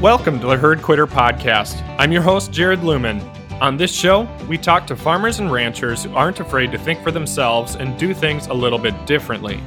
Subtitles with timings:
[0.00, 1.82] Welcome to the Herd Quitter Podcast.
[1.98, 3.20] I'm your host, Jared Luhman.
[3.60, 7.10] On this show, we talk to farmers and ranchers who aren't afraid to think for
[7.10, 9.60] themselves and do things a little bit differently.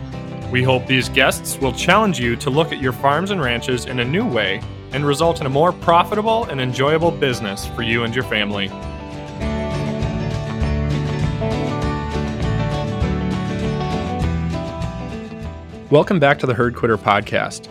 [0.50, 4.00] We hope these guests will challenge you to look at your farms and ranches in
[4.00, 4.62] a new way
[4.94, 8.70] and result in a more profitable and enjoyable business for you and your family.
[15.90, 17.68] Welcome back to the Herd Quitter Podcast.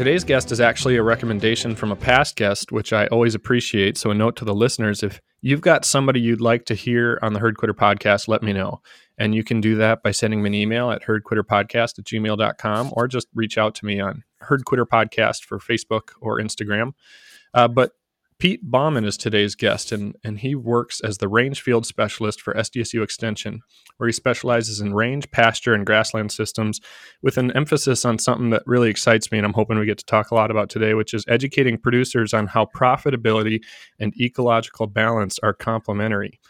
[0.00, 3.98] Today's guest is actually a recommendation from a past guest, which I always appreciate.
[3.98, 7.34] So, a note to the listeners if you've got somebody you'd like to hear on
[7.34, 8.80] the Herd Quitter podcast, let me know.
[9.18, 13.08] And you can do that by sending me an email at herdquitterpodcast at gmail.com or
[13.08, 16.92] just reach out to me on Herd Quitter Podcast for Facebook or Instagram.
[17.52, 17.92] Uh, but
[18.40, 22.54] Pete Bauman is today's guest, and, and he works as the range field specialist for
[22.54, 23.60] SDSU Extension,
[23.98, 26.80] where he specializes in range, pasture, and grassland systems
[27.20, 30.06] with an emphasis on something that really excites me and I'm hoping we get to
[30.06, 33.60] talk a lot about today, which is educating producers on how profitability
[33.98, 36.40] and ecological balance are complementary,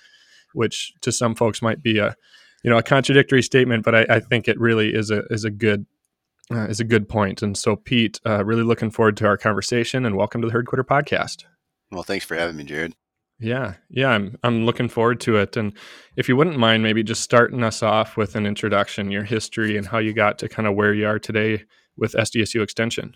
[0.53, 2.15] which to some folks might be a
[2.63, 5.51] you know a contradictory statement, but I, I think it really is a is a
[5.51, 5.87] good
[6.53, 7.43] uh, is a good point.
[7.43, 10.67] And so, Pete, uh, really looking forward to our conversation and welcome to the Herd
[10.67, 11.47] Quitter podcast.
[11.91, 12.95] Well, thanks for having me, Jared.
[13.41, 15.57] Yeah, yeah, I'm I'm looking forward to it.
[15.57, 15.73] And
[16.17, 19.87] if you wouldn't mind, maybe just starting us off with an introduction, your history, and
[19.87, 21.65] how you got to kind of where you are today
[21.97, 23.15] with SDSU Extension.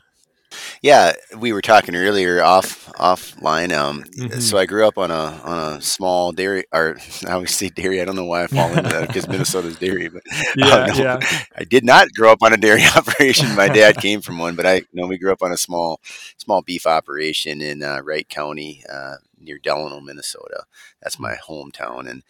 [0.82, 3.72] Yeah, we were talking earlier off offline.
[3.72, 4.40] Um, mm-hmm.
[4.40, 6.96] so I grew up on a on a small dairy, or
[7.26, 8.00] I always say dairy.
[8.00, 10.22] I don't know why I fall into that because Minnesota's dairy, but
[10.56, 11.18] yeah, no, yeah.
[11.56, 13.54] I did not grow up on a dairy operation.
[13.54, 16.00] My dad came from one, but I you know we grew up on a small
[16.36, 20.64] small beef operation in uh, Wright County uh, near Delano, Minnesota.
[21.02, 22.22] That's my hometown, and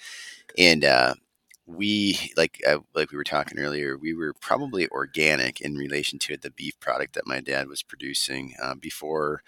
[0.56, 1.14] and uh,
[1.66, 6.36] we like uh, like we were talking earlier we were probably organic in relation to
[6.36, 9.42] the beef product that my dad was producing uh, before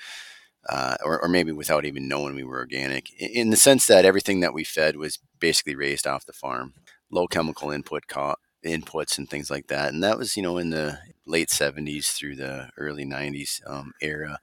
[0.68, 4.40] uh, or, or, maybe without even knowing we were organic in the sense that everything
[4.40, 6.72] that we fed was basically raised off the farm
[7.10, 8.34] low chemical input co-
[8.64, 12.36] inputs and things like that and that was you know in the late 70s through
[12.36, 14.38] the early 90s um, era.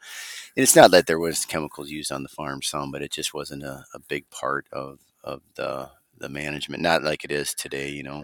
[0.55, 3.33] And it's not that there was chemicals used on the farm some but it just
[3.33, 5.89] wasn't a, a big part of of the
[6.23, 8.23] the management, not like it is today, you know.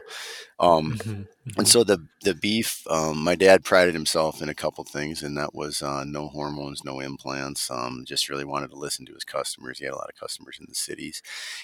[0.59, 1.59] Um, mm-hmm, mm-hmm.
[1.59, 5.37] And so the the beef, um, my dad prided himself in a couple things, and
[5.37, 7.69] that was uh, no hormones, no implants.
[7.69, 9.79] Um, just really wanted to listen to his customers.
[9.79, 11.21] He had a lot of customers in the cities,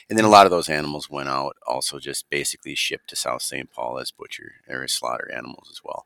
[0.09, 3.41] and then a lot of those animals went out, also just basically shipped to South
[3.41, 3.71] St.
[3.71, 6.05] Paul as butcher or as slaughter animals as well.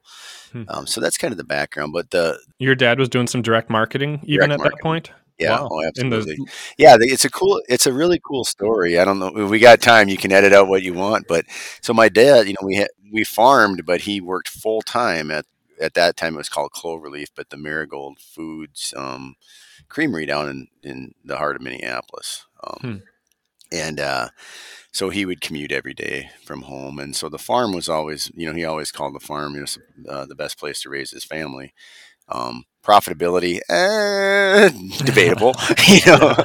[0.52, 0.64] Hmm.
[0.68, 1.94] Um, so that's kind of the background.
[1.94, 4.78] But the your dad was doing some direct marketing even direct at marketing.
[4.78, 5.12] that point.
[5.40, 5.70] Yeah, wow.
[5.72, 6.36] oh, absolutely.
[6.36, 6.52] The...
[6.78, 9.00] Yeah, it's a cool, it's a really cool story.
[9.00, 10.10] I don't know if we got time.
[10.10, 11.46] You can edit out what you want, but
[11.82, 15.46] so my dad, you know, we had we farmed, but he worked full time at
[15.80, 16.36] at that time.
[16.36, 19.36] It was called Cloverleaf, but the Marigold Foods um,
[19.88, 22.98] Creamery down in in the heart of Minneapolis, um, hmm.
[23.72, 24.30] and uh,
[24.92, 28.46] so he would commute every day from home, and so the farm was always, you
[28.46, 31.24] know, he always called the farm, you know, uh, the best place to raise his
[31.24, 31.74] family.
[32.30, 34.70] Um, profitability, eh,
[35.06, 35.54] debatable,
[35.88, 36.36] you know.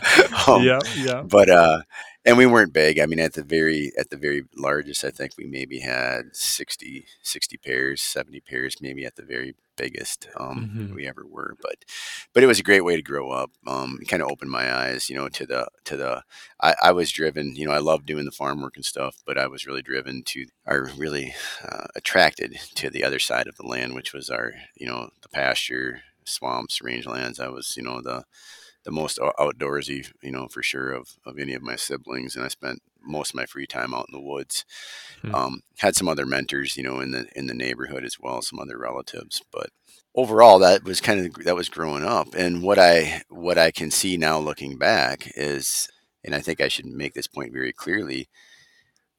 [0.46, 1.22] Um, yeah, yeah.
[1.22, 1.82] But uh,
[2.24, 2.98] and we weren't big.
[2.98, 7.06] I mean, at the very at the very largest, I think we maybe had 60,
[7.22, 10.94] 60 pairs, seventy pairs, maybe at the very biggest um, mm-hmm.
[10.94, 11.56] we ever were.
[11.60, 11.84] But
[12.32, 13.50] but it was a great way to grow up.
[13.66, 16.22] Um, it kind of opened my eyes, you know, to the to the.
[16.60, 19.38] I, I was driven, you know, I love doing the farm work and stuff, but
[19.38, 23.66] I was really driven to, or really uh, attracted to the other side of the
[23.66, 27.40] land, which was our, you know, the pasture swamps, rangelands.
[27.40, 28.24] I was, you know, the
[28.84, 32.48] the most outdoorsy, you know, for sure of of any of my siblings, and I
[32.48, 34.64] spent most of my free time out in the woods.
[35.22, 35.34] Hmm.
[35.34, 38.58] Um, had some other mentors, you know, in the in the neighborhood as well, some
[38.58, 39.70] other relatives, but
[40.14, 43.90] overall that was kind of that was growing up and what i what i can
[43.90, 45.88] see now looking back is
[46.22, 48.28] and i think i should make this point very clearly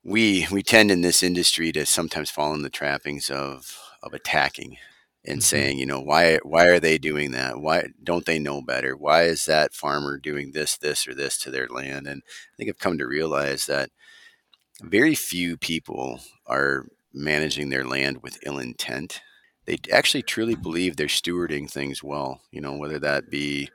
[0.03, 4.77] we we tend in this industry to sometimes fall in the trappings of of attacking
[5.25, 5.41] and mm-hmm.
[5.41, 7.59] saying, you know, why why are they doing that?
[7.59, 8.95] Why don't they know better?
[8.95, 12.07] Why is that farmer doing this, this, or this to their land?
[12.07, 13.89] And I think I've come to realize that
[14.81, 19.21] very few people are managing their land with ill intent.
[19.65, 23.69] They actually truly believe they're stewarding things well, you know, whether that be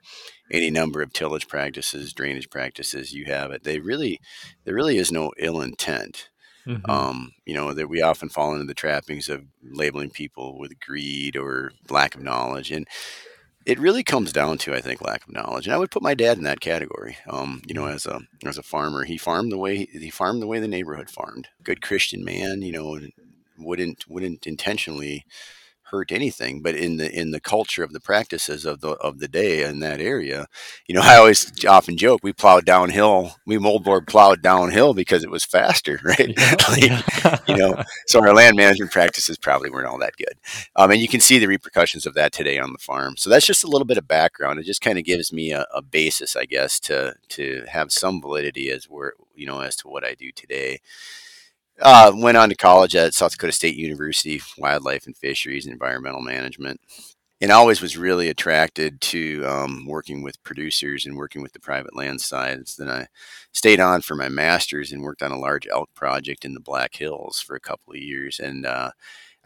[0.53, 3.65] any number of tillage practices, drainage practices, you have it.
[3.65, 4.21] They really,
[4.65, 6.29] there really is no ill intent.
[6.71, 6.91] Mm-hmm.
[6.91, 11.37] Um, you know, that we often fall into the trappings of labeling people with greed
[11.37, 12.71] or lack of knowledge.
[12.71, 12.87] And
[13.67, 15.67] it really comes down to, I think, lack of knowledge.
[15.67, 17.17] And I would put my dad in that category.
[17.29, 17.95] Um, you know, mm-hmm.
[17.95, 21.11] as a as a farmer, he farmed the way he farmed the way the neighborhood
[21.11, 21.49] farmed.
[21.63, 22.99] Good Christian man, you know,
[23.59, 25.25] wouldn't wouldn't intentionally
[25.91, 26.63] hurt anything.
[26.63, 29.81] But in the in the culture of the practices of the of the day in
[29.81, 30.47] that area,
[30.87, 35.31] you know, I always often joke we plowed downhill, we moldboard plowed downhill because it
[35.31, 36.35] was faster, right?
[36.37, 37.39] Yeah, like, yeah.
[37.47, 40.35] you know, so our land management practices probably weren't all that good,
[40.77, 43.17] um, and you can see the repercussions of that today on the farm.
[43.17, 44.59] So that's just a little bit of background.
[44.59, 48.21] It just kind of gives me a, a basis, I guess, to to have some
[48.21, 50.81] validity as we're you know as to what I do today.
[51.81, 56.21] Uh, went on to college at South Dakota State University, wildlife and fisheries and environmental
[56.21, 56.81] management.
[57.43, 61.97] And always was really attracted to um, working with producers and working with the private
[61.97, 62.77] land sides.
[62.77, 63.07] Then I
[63.53, 66.97] stayed on for my master's and worked on a large elk project in the Black
[66.97, 68.39] Hills for a couple of years.
[68.39, 68.91] And uh,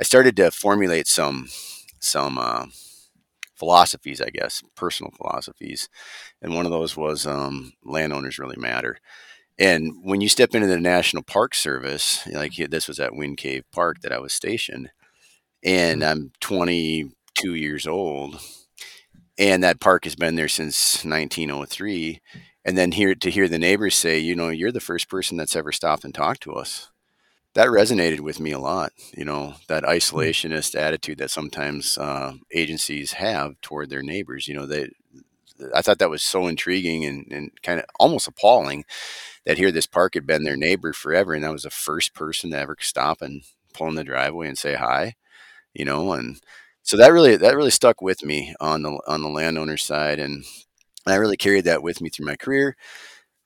[0.00, 1.48] I started to formulate some
[2.00, 2.66] some uh,
[3.54, 5.88] philosophies, I guess, personal philosophies.
[6.42, 8.98] And one of those was um, landowners really matter.
[9.58, 13.64] And when you step into the National Park Service, like this was at Wind Cave
[13.72, 14.90] Park that I was stationed,
[15.62, 16.10] and mm-hmm.
[16.10, 18.40] I'm 22 years old,
[19.38, 22.20] and that park has been there since 1903.
[22.64, 25.54] And then here to hear the neighbors say, you know, you're the first person that's
[25.54, 26.90] ever stopped and talked to us.
[27.52, 28.92] That resonated with me a lot.
[29.16, 29.88] You know, that mm.
[29.88, 34.48] isolationist attitude that sometimes uh, agencies have toward their neighbors.
[34.48, 34.88] You know, they,
[35.74, 38.84] I thought that was so intriguing and, and kind of almost appalling
[39.46, 42.50] that here this park had been their neighbor forever, and I was the first person
[42.50, 43.42] to ever stop and
[43.72, 45.14] pull in the driveway and say hi,
[45.74, 46.40] you know, and
[46.82, 50.44] so that really that really stuck with me on the on the landowner side, and
[51.06, 52.76] I really carried that with me through my career.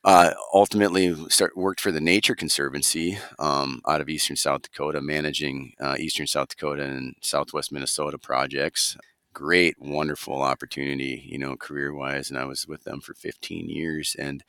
[0.05, 5.73] Uh, ultimately, start worked for the Nature Conservancy um, out of eastern South Dakota, managing
[5.81, 8.97] uh, eastern South Dakota and Southwest Minnesota projects.
[9.39, 14.17] Great, wonderful opportunity, you know, career wise, and I was with them for 15 years,
[14.19, 14.43] and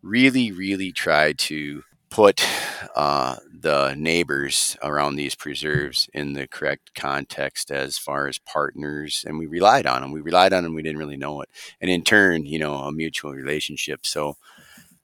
[0.00, 2.46] really, really tried to put
[2.94, 9.40] uh, the neighbors around these preserves in the correct context as far as partners and
[9.40, 11.50] we relied on them we relied on them we didn't really know it
[11.80, 14.36] and in turn you know a mutual relationship so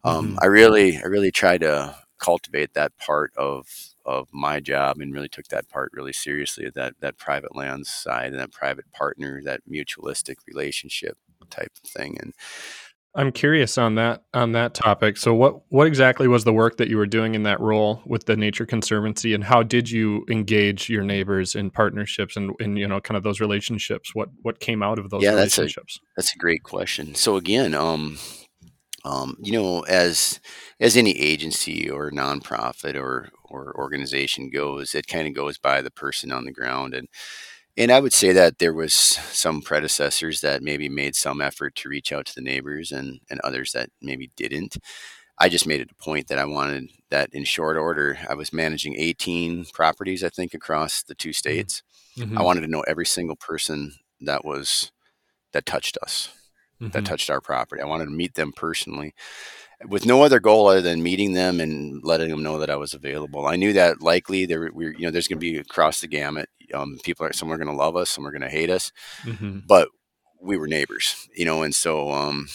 [0.05, 0.39] um, mm-hmm.
[0.41, 5.29] i really i really tried to cultivate that part of of my job and really
[5.29, 9.61] took that part really seriously that that private lands side and that private partner that
[9.71, 11.17] mutualistic relationship
[11.51, 12.33] type of thing and
[13.17, 15.17] I'm curious on that on that topic.
[15.17, 18.27] So what what exactly was the work that you were doing in that role with
[18.27, 22.89] the Nature Conservancy and how did you engage your neighbors in partnerships and in you
[22.89, 24.17] know kind of those relationships?
[24.17, 26.01] What what came out of those yeah, relationships?
[26.17, 27.15] That's a, that's a great question.
[27.15, 28.19] So again, um,
[29.05, 30.41] um, you know, as
[30.81, 35.91] as any agency or nonprofit or or organization goes, it kind of goes by the
[35.91, 37.09] person on the ground and
[37.77, 41.89] and I would say that there was some predecessors that maybe made some effort to
[41.89, 44.77] reach out to the neighbors and, and others that maybe didn't.
[45.39, 48.17] I just made it a point that I wanted that in short order.
[48.31, 51.35] I was managing 18 properties, I think, across the two mm-hmm.
[51.35, 51.83] states.
[52.17, 52.39] Mm-hmm.
[52.39, 54.93] I wanted to know every single person that was
[55.53, 56.29] that touched us,
[56.81, 56.93] mm-hmm.
[56.93, 57.83] that touched our property.
[57.83, 59.15] I wanted to meet them personally
[59.89, 62.95] with no other goal other than meeting them and letting them know that I was
[62.95, 63.47] available.
[63.47, 66.49] I knew that likely there we you know there's going to be across the gamut.
[66.73, 68.93] Um, people are some are going to love us, some are going to hate us,
[69.23, 69.61] mm-hmm.
[69.67, 69.89] but
[70.41, 72.49] we were neighbors, you know, and so um,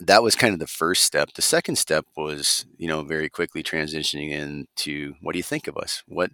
[0.00, 1.32] that was kind of the first step.
[1.34, 5.76] The second step was you know very quickly transitioning into what do you think of
[5.76, 6.02] us?
[6.06, 6.30] What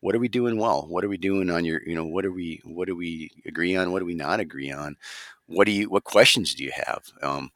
[0.00, 0.86] what are we doing well?
[0.86, 3.76] What are we doing on your you know what are we what do we agree
[3.76, 3.92] on?
[3.92, 4.96] What do we not agree on?
[5.46, 7.04] What do you what questions do you have?
[7.22, 7.50] Um,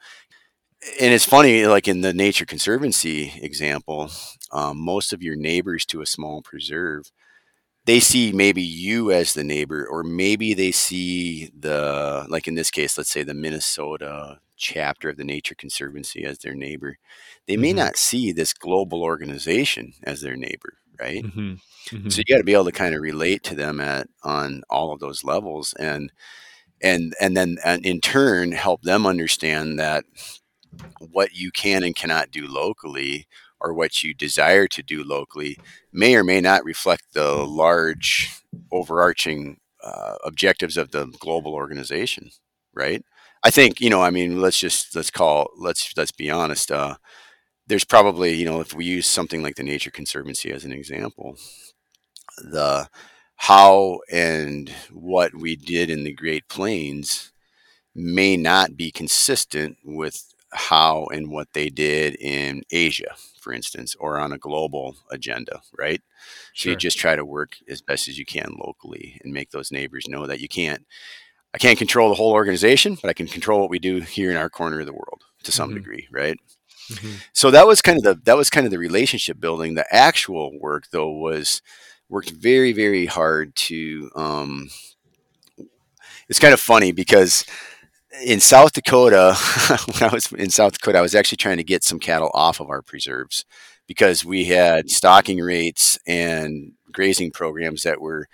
[1.00, 4.10] and it's funny, like in the Nature Conservancy example,
[4.52, 7.10] um, most of your neighbors to a small preserve,
[7.84, 12.70] they see maybe you as the neighbor, or maybe they see the, like in this
[12.70, 16.98] case, let's say the Minnesota chapter of the Nature Conservancy as their neighbor.
[17.46, 17.78] They may mm-hmm.
[17.78, 21.24] not see this global organization as their neighbor, right?
[21.24, 21.54] Mm-hmm.
[21.96, 22.08] Mm-hmm.
[22.08, 24.92] So you got to be able to kind of relate to them at on all
[24.92, 26.12] of those levels, and
[26.80, 30.04] and and then and in turn help them understand that
[30.98, 33.26] what you can and cannot do locally
[33.60, 35.58] or what you desire to do locally
[35.92, 38.30] may or may not reflect the large
[38.72, 42.30] overarching uh, objectives of the global organization
[42.74, 43.04] right?
[43.44, 46.94] I think you know i mean let's just let's call let's let's be honest uh,
[47.66, 51.36] there's probably you know if we use something like the nature conservancy as an example
[52.38, 52.88] the
[53.36, 57.32] how and what we did in the great plains
[57.94, 64.18] may not be consistent with how and what they did in Asia, for instance, or
[64.18, 66.02] on a global agenda, right?
[66.52, 66.70] Sure.
[66.70, 69.72] So you just try to work as best as you can locally and make those
[69.72, 70.86] neighbors know that you can't.
[71.54, 74.38] I can't control the whole organization, but I can control what we do here in
[74.38, 75.78] our corner of the world to some mm-hmm.
[75.78, 76.38] degree, right?
[76.90, 77.16] Mm-hmm.
[77.34, 79.74] So that was kind of the that was kind of the relationship building.
[79.74, 81.62] The actual work though was
[82.08, 84.70] worked very very hard to um,
[86.28, 87.44] it's kind of funny because
[88.24, 89.34] in South Dakota,
[89.92, 92.60] when I was in South Dakota, I was actually trying to get some cattle off
[92.60, 93.44] of our preserves
[93.86, 98.28] because we had stocking rates and grazing programs that were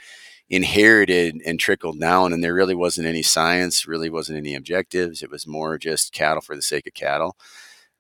[0.50, 5.23] inherited and trickled down and there really wasn't any science really wasn't any objectives.
[5.23, 7.37] It was more just cattle for the sake of cattle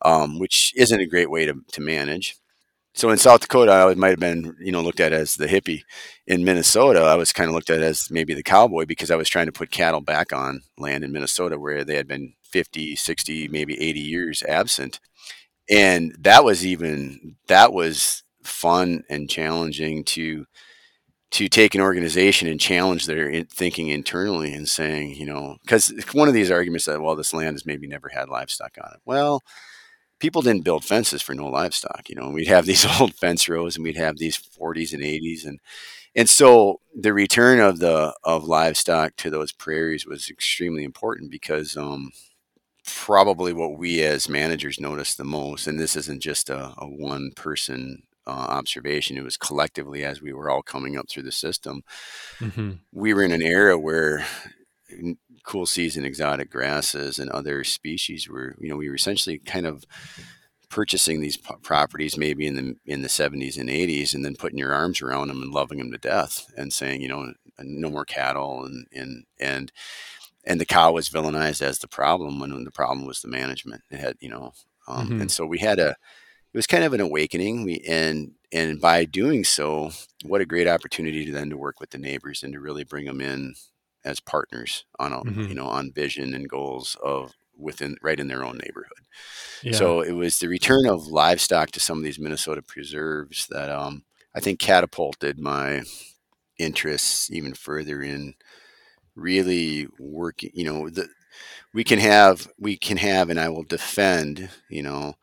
[0.02, 2.36] um, which isn't a great way to, to manage
[2.98, 5.82] so in south dakota i might have been you know looked at as the hippie
[6.26, 9.28] in minnesota i was kind of looked at as maybe the cowboy because i was
[9.28, 13.48] trying to put cattle back on land in minnesota where they had been 50 60
[13.48, 15.00] maybe 80 years absent
[15.70, 20.46] and that was even that was fun and challenging to
[21.30, 26.26] to take an organization and challenge their thinking internally and saying, you know, because one
[26.26, 29.00] of these arguments that, well, this land has maybe never had livestock on it.
[29.04, 29.42] Well,
[30.18, 32.08] people didn't build fences for no livestock.
[32.08, 35.46] You know, we'd have these old fence rows and we'd have these 40s and 80s.
[35.46, 35.60] And,
[36.14, 41.76] and so the return of the, of livestock to those prairies was extremely important because,
[41.76, 42.10] um,
[42.84, 47.30] probably what we as managers noticed the most, and this isn't just a, a one
[47.36, 49.18] person uh, observation.
[49.18, 51.82] It was collectively as we were all coming up through the system.
[52.38, 52.72] Mm-hmm.
[52.92, 54.24] We were in an era where
[55.48, 59.86] cool season exotic grasses and other species were, you know, we were essentially kind of
[60.68, 64.58] purchasing these p- properties maybe in the in the 70s and 80s and then putting
[64.58, 68.04] your arms around them and loving them to death and saying you know no more
[68.04, 69.72] cattle and and and
[70.44, 73.98] and the cow was villainized as the problem when the problem was the management it
[73.98, 74.52] had you know
[74.86, 75.22] um, mm-hmm.
[75.22, 75.96] and so we had a
[76.52, 77.64] it was kind of an awakening.
[77.64, 79.90] We and and by doing so,
[80.24, 83.04] what a great opportunity to then to work with the neighbors and to really bring
[83.04, 83.54] them in
[84.04, 85.48] as partners on a, mm-hmm.
[85.48, 89.06] you know on vision and goals of within right in their own neighborhood.
[89.62, 89.72] Yeah.
[89.72, 94.04] So it was the return of livestock to some of these Minnesota preserves that um,
[94.34, 95.82] I think catapulted my
[96.58, 98.34] interests even further in
[99.14, 100.50] really working.
[100.54, 101.08] You know, the
[101.74, 104.50] we can have we can have, and I will defend.
[104.68, 105.14] You know,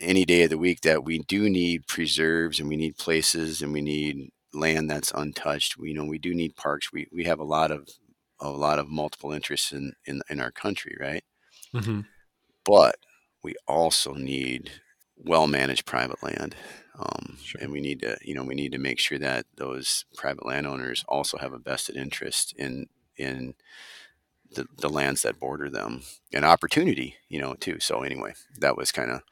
[0.00, 3.72] any day of the week that we do need preserves and we need places and
[3.72, 5.76] we need land that's untouched.
[5.76, 6.92] We you know we do need parks.
[6.92, 7.88] We we have a lot of
[8.40, 11.24] a lot of multiple interests in in, in our country, right?
[11.74, 12.00] Mm-hmm.
[12.64, 12.96] But
[13.42, 14.70] we also need
[15.16, 16.56] well managed private land.
[16.98, 17.60] Um, sure.
[17.60, 21.04] And we need to, you know, we need to make sure that those private landowners
[21.08, 23.54] also have a vested interest in in
[24.54, 27.78] the, the lands that border them an opportunity you know too.
[27.80, 29.22] So anyway that was kind of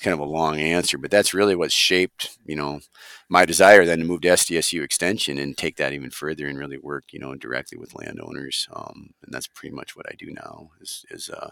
[0.00, 2.80] kind of a long answer but that's really what shaped you know
[3.28, 6.78] my desire then to move to sdsu extension and take that even further and really
[6.78, 8.68] work you know directly with landowners.
[8.72, 11.50] Um, and that's pretty much what i do now is, is uh,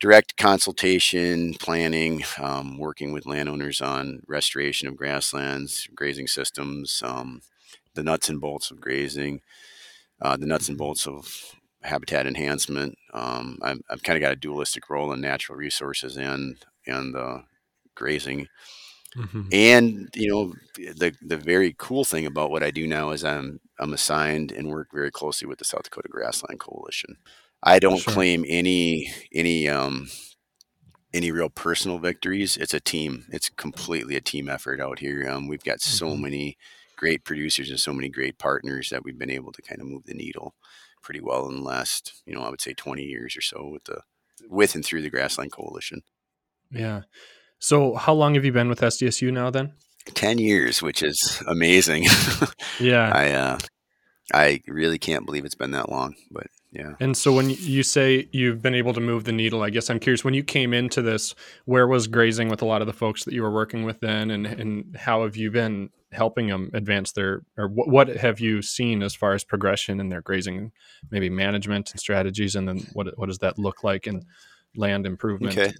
[0.00, 7.40] direct consultation planning um, working with landowners on restoration of grasslands grazing systems um,
[7.94, 9.40] the nuts and bolts of grazing
[10.20, 11.54] uh, the nuts and bolts of
[11.84, 12.98] habitat enhancement.
[13.12, 17.38] Um, I've, I've kind of got a dualistic role in natural resources and and uh,
[17.94, 18.48] grazing.
[19.16, 19.42] Mm-hmm.
[19.52, 23.60] And you know the the very cool thing about what I do now is I'm
[23.78, 27.16] I'm assigned and work very closely with the South Dakota Grassland Coalition.
[27.62, 28.12] I don't sure.
[28.12, 30.08] claim any any um,
[31.12, 32.56] any real personal victories.
[32.56, 33.26] It's a team.
[33.30, 35.28] It's completely a team effort out here.
[35.30, 36.22] Um, we've got so mm-hmm.
[36.22, 36.58] many
[36.96, 40.04] great producers and so many great partners that we've been able to kind of move
[40.06, 40.54] the needle
[41.04, 43.84] pretty well in the last, you know, I would say 20 years or so with
[43.84, 44.00] the
[44.48, 46.02] with and through the Grassland Coalition.
[46.70, 47.02] Yeah.
[47.58, 49.74] So, how long have you been with SDSU now then?
[50.12, 52.04] 10 years, which is amazing.
[52.80, 53.10] yeah.
[53.14, 53.58] I uh
[54.32, 56.94] I really can't believe it's been that long, but yeah.
[56.98, 60.00] And so when you say you've been able to move the needle, I guess I'm
[60.00, 61.34] curious when you came into this,
[61.66, 64.30] where was grazing with a lot of the folks that you were working with then
[64.30, 68.62] and and how have you been helping them advance their or what, what have you
[68.62, 70.72] seen as far as progression in their grazing
[71.10, 74.24] maybe management and strategies and then what what does that look like in
[74.76, 75.58] land improvement?
[75.58, 75.74] Okay.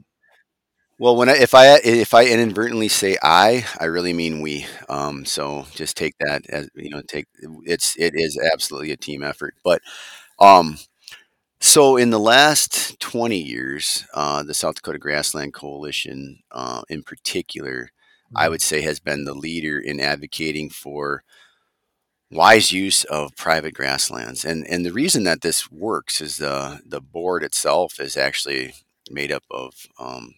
[0.99, 4.67] Well when I, if i if i inadvertently say i i really mean we.
[4.89, 7.27] Um, so just take that as you know take
[7.65, 9.55] it's it is absolutely a team effort.
[9.65, 9.83] But
[10.39, 10.79] um
[11.61, 17.91] so in the last 20 years uh, the south dakota grassland coalition uh, in particular
[18.35, 21.25] I would say has been the leader in advocating for
[22.31, 24.45] wise use of private grasslands.
[24.45, 28.75] And and the reason that this works is the the board itself is actually
[29.11, 30.35] made up of um,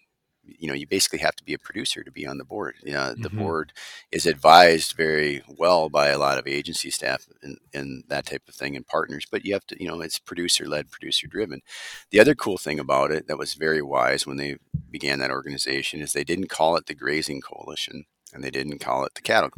[0.58, 2.76] you know you basically have to be a producer to be on the board.
[2.82, 3.38] You know, the mm-hmm.
[3.38, 3.72] board
[4.10, 8.54] is advised very well by a lot of agency staff and, and that type of
[8.54, 9.26] thing and partners.
[9.30, 11.62] But you have to you know it's producer led, producer driven.
[12.10, 14.56] The other cool thing about it that was very wise when they
[14.90, 19.04] began that organization is they didn't call it the Grazing Coalition and they didn't call
[19.04, 19.50] it the Cattle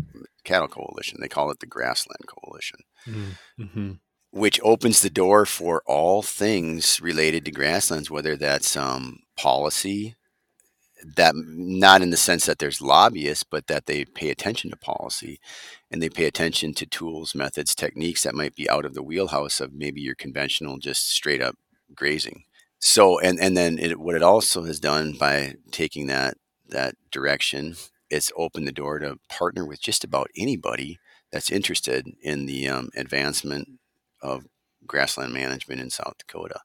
[0.44, 1.18] Cattle Coalition.
[1.20, 2.80] They call it the Grassland Coalition.
[3.06, 3.92] Mm-hmm.
[4.30, 10.16] which opens the door for all things related to grasslands, whether that's um, policy,
[11.16, 15.38] that not in the sense that there's lobbyists, but that they pay attention to policy
[15.90, 19.60] and they pay attention to tools, methods, techniques that might be out of the wheelhouse
[19.60, 21.56] of maybe your conventional, just straight up
[21.94, 22.44] grazing.
[22.80, 26.36] So, and and then it, what it also has done by taking that
[26.68, 27.76] that direction,
[28.10, 30.98] it's opened the door to partner with just about anybody
[31.32, 33.68] that's interested in the um, advancement
[34.22, 34.46] of
[34.86, 36.60] grassland management in South Dakota.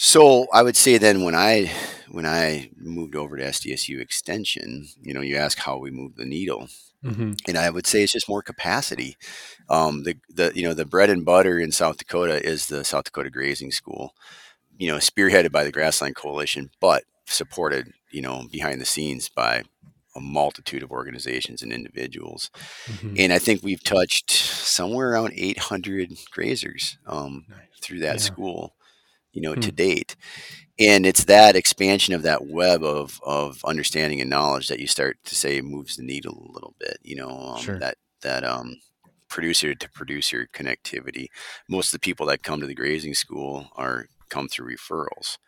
[0.00, 1.72] So I would say then when I
[2.08, 6.24] when I moved over to SDSU Extension, you know, you ask how we move the
[6.24, 6.68] needle,
[7.04, 7.32] mm-hmm.
[7.48, 9.16] and I would say it's just more capacity.
[9.68, 13.06] Um, the the you know the bread and butter in South Dakota is the South
[13.06, 14.14] Dakota Grazing School,
[14.78, 19.64] you know, spearheaded by the Grassland Coalition, but supported you know behind the scenes by
[20.14, 22.52] a multitude of organizations and individuals.
[22.86, 23.14] Mm-hmm.
[23.18, 27.58] And I think we've touched somewhere around 800 grazers um, nice.
[27.80, 28.20] through that yeah.
[28.20, 28.74] school
[29.32, 29.60] you know, hmm.
[29.60, 30.16] to date.
[30.78, 35.18] And it's that expansion of that web of, of understanding and knowledge that you start
[35.24, 37.78] to say moves the needle a little bit, you know, um, sure.
[37.80, 38.76] that, that, um,
[39.28, 41.26] producer to producer connectivity.
[41.68, 45.38] Most of the people that come to the grazing school are come through referrals.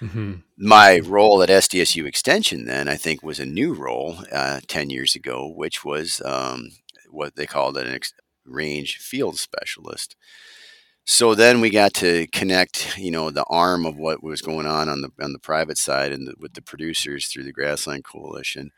[0.00, 0.34] Mm-hmm.
[0.56, 5.14] My role at SDSU Extension then, I think, was a new role uh, 10 years
[5.14, 6.70] ago, which was um,
[7.10, 8.12] what they called an ex-
[8.44, 10.14] range field specialist
[11.10, 14.90] so then we got to connect, you know, the arm of what was going on
[14.90, 18.72] on the on the private side and the, with the producers through the Grassland Coalition,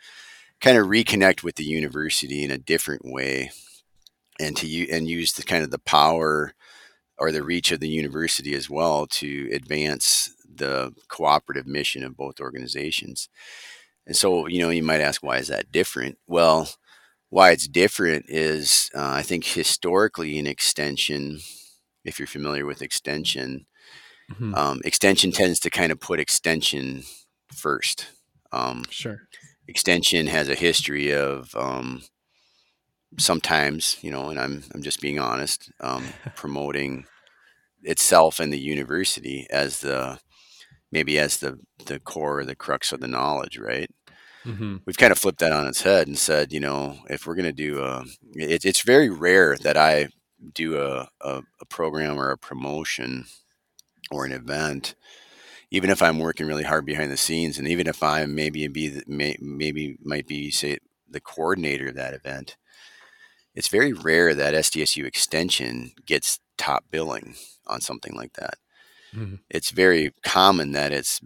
[0.60, 3.50] kind of reconnect with the university in a different way,
[4.38, 6.54] and to and use the kind of the power
[7.18, 12.38] or the reach of the university as well to advance the cooperative mission of both
[12.38, 13.28] organizations.
[14.06, 16.16] And so, you know, you might ask, why is that different?
[16.28, 16.68] Well,
[17.28, 21.40] why it's different is uh, I think historically in extension
[22.10, 23.66] if you're familiar with extension,
[24.30, 24.54] mm-hmm.
[24.54, 27.04] um, extension tends to kind of put extension
[27.54, 28.08] first.
[28.52, 29.22] Um, sure.
[29.68, 32.02] Extension has a history of um,
[33.18, 37.06] sometimes, you know, and I'm I'm just being honest, um, promoting
[37.82, 40.18] itself and the university as the
[40.90, 43.88] maybe as the the core or the crux of the knowledge, right?
[44.44, 44.78] Mm-hmm.
[44.84, 47.44] We've kind of flipped that on its head and said, you know, if we're going
[47.44, 50.08] to do a, it, it's very rare that I
[50.54, 53.26] do a, a, a program or a promotion
[54.10, 54.94] or an event,
[55.70, 59.02] even if I'm working really hard behind the scenes, and even if I maybe be
[59.06, 62.56] may, maybe might be say the coordinator of that event,
[63.54, 67.34] it's very rare that SDSU Extension gets top billing
[67.66, 68.54] on something like that.
[69.14, 69.36] Mm-hmm.
[69.48, 71.20] It's very common that it's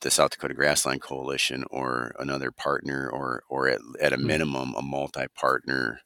[0.00, 4.26] the South Dakota Grassland Coalition or another partner, or or at, at a mm-hmm.
[4.26, 6.00] minimum a multi-partner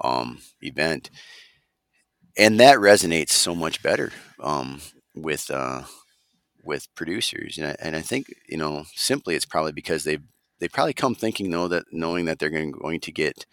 [0.00, 1.10] um, event
[2.36, 4.80] and that resonates so much better um,
[5.14, 5.82] with uh,
[6.64, 10.18] with producers, and I, and I think you know simply it's probably because they
[10.60, 13.46] they probably come thinking though that knowing that they're going, going to get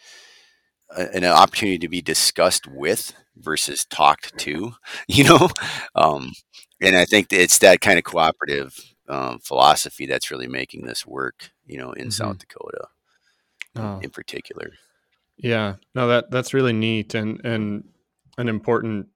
[0.96, 4.74] a, an opportunity to be discussed with versus talked to,
[5.08, 5.50] you know,
[5.96, 6.34] um,
[6.82, 8.76] and I think it's that kind of cooperative
[9.08, 12.10] um, philosophy that's really making this work, you know, in mm-hmm.
[12.12, 12.88] South Dakota,
[13.76, 14.00] oh.
[14.02, 14.72] in particular.
[15.38, 17.86] Yeah, no that that's really neat, and and
[18.40, 19.08] an important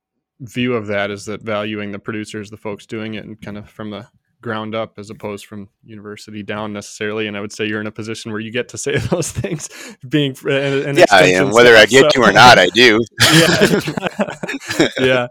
[0.41, 3.69] view of that is that valuing the producers, the folks doing it, and kind of
[3.69, 4.07] from the
[4.41, 7.27] ground up as opposed from university down necessarily.
[7.27, 9.69] And I would say you're in a position where you get to say those things,
[10.07, 12.21] being an, an yeah, and whether I get so.
[12.21, 12.99] to or not, I do.
[13.33, 15.27] yeah, yeah.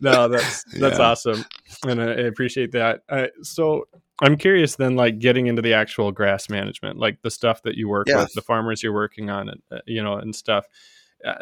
[0.00, 1.04] No, that's that's yeah.
[1.04, 1.44] awesome,
[1.86, 3.02] and I, I appreciate that.
[3.08, 3.86] Uh, so
[4.22, 7.88] I'm curious then, like getting into the actual grass management, like the stuff that you
[7.88, 10.66] work with, the farmers you're working on, and uh, you know, and stuff.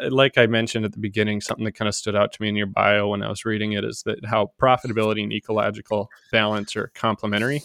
[0.09, 2.55] Like I mentioned at the beginning, something that kind of stood out to me in
[2.55, 6.91] your bio when I was reading it is that how profitability and ecological balance are
[6.95, 7.61] complementary.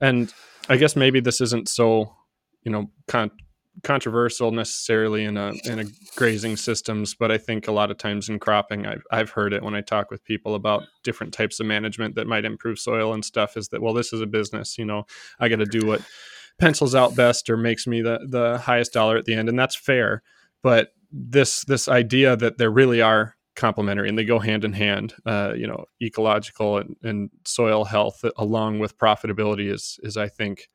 [0.00, 0.32] And
[0.68, 2.12] I guess maybe this isn't so,
[2.64, 3.30] you know, con-
[3.82, 5.84] controversial necessarily in a in a
[6.16, 9.62] grazing systems, but I think a lot of times in cropping, I've I've heard it
[9.62, 13.24] when I talk with people about different types of management that might improve soil and
[13.24, 13.56] stuff.
[13.56, 15.04] Is that well, this is a business, you know,
[15.40, 16.02] I got to do what
[16.58, 19.76] pencils out best or makes me the the highest dollar at the end, and that's
[19.76, 20.22] fair.
[20.62, 25.14] But this this idea that there really are complementary and they go hand in hand.
[25.26, 30.68] Uh, you know, ecological and, and, soil health along with profitability is is I think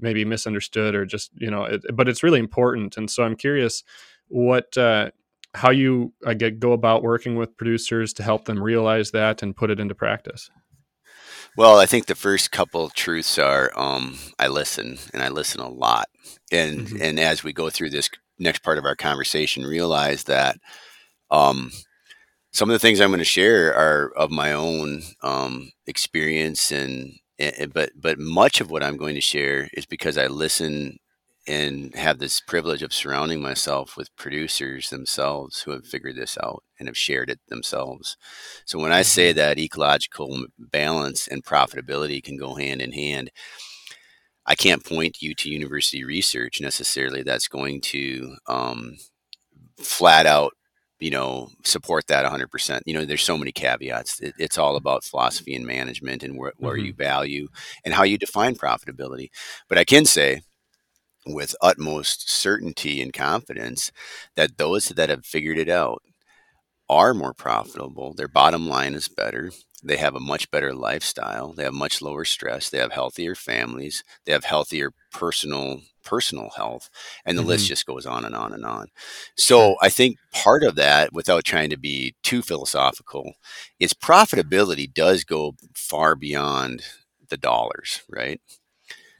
[0.00, 2.96] maybe misunderstood or just you know, it, but it's really important.
[2.96, 3.84] And so I'm curious
[4.28, 5.10] what uh,
[5.54, 9.56] how you I get go about working with producers to help them realize that and
[9.56, 10.50] put it into practice.
[11.54, 15.68] Well, I think the first couple truths are um, I listen and I listen a
[15.68, 16.08] lot,
[16.50, 17.02] and mm-hmm.
[17.02, 18.08] and as we go through this
[18.42, 20.56] next part of our conversation realize that
[21.30, 21.70] um,
[22.52, 27.14] some of the things I'm going to share are of my own um, experience, and,
[27.38, 30.98] and but but much of what I'm going to share is because I listen
[31.48, 36.62] and have this privilege of surrounding myself with producers themselves who have figured this out
[36.78, 38.16] and have shared it themselves.
[38.64, 39.38] So when I say mm-hmm.
[39.38, 43.30] that ecological balance and profitability can go hand in hand,
[44.46, 48.96] I can't point you to university research necessarily that's going to um,
[49.78, 50.52] flat out
[51.00, 55.02] you know support that 100% you know there's so many caveats it, it's all about
[55.02, 56.86] philosophy and management and where, where mm-hmm.
[56.86, 57.48] you value
[57.84, 59.28] and how you define profitability
[59.68, 60.42] but i can say
[61.26, 63.92] with utmost certainty and confidence
[64.36, 66.02] that those that have figured it out
[66.88, 68.12] are more profitable.
[68.14, 69.50] Their bottom line is better.
[69.82, 71.52] They have a much better lifestyle.
[71.52, 72.70] They have much lower stress.
[72.70, 74.04] They have healthier families.
[74.24, 76.90] They have healthier personal personal health,
[77.24, 77.50] and the mm-hmm.
[77.50, 78.88] list just goes on and on and on.
[79.36, 83.34] So I think part of that, without trying to be too philosophical,
[83.78, 86.82] is profitability does go far beyond
[87.28, 88.40] the dollars, right?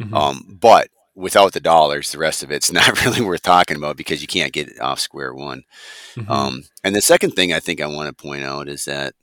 [0.01, 0.15] Mm-hmm.
[0.15, 4.21] Um, but without the dollars, the rest of it's not really worth talking about because
[4.21, 5.65] you can't get it off square one.
[6.17, 6.31] Mm-hmm.
[6.31, 9.15] Um, and the second thing I think I want to point out is that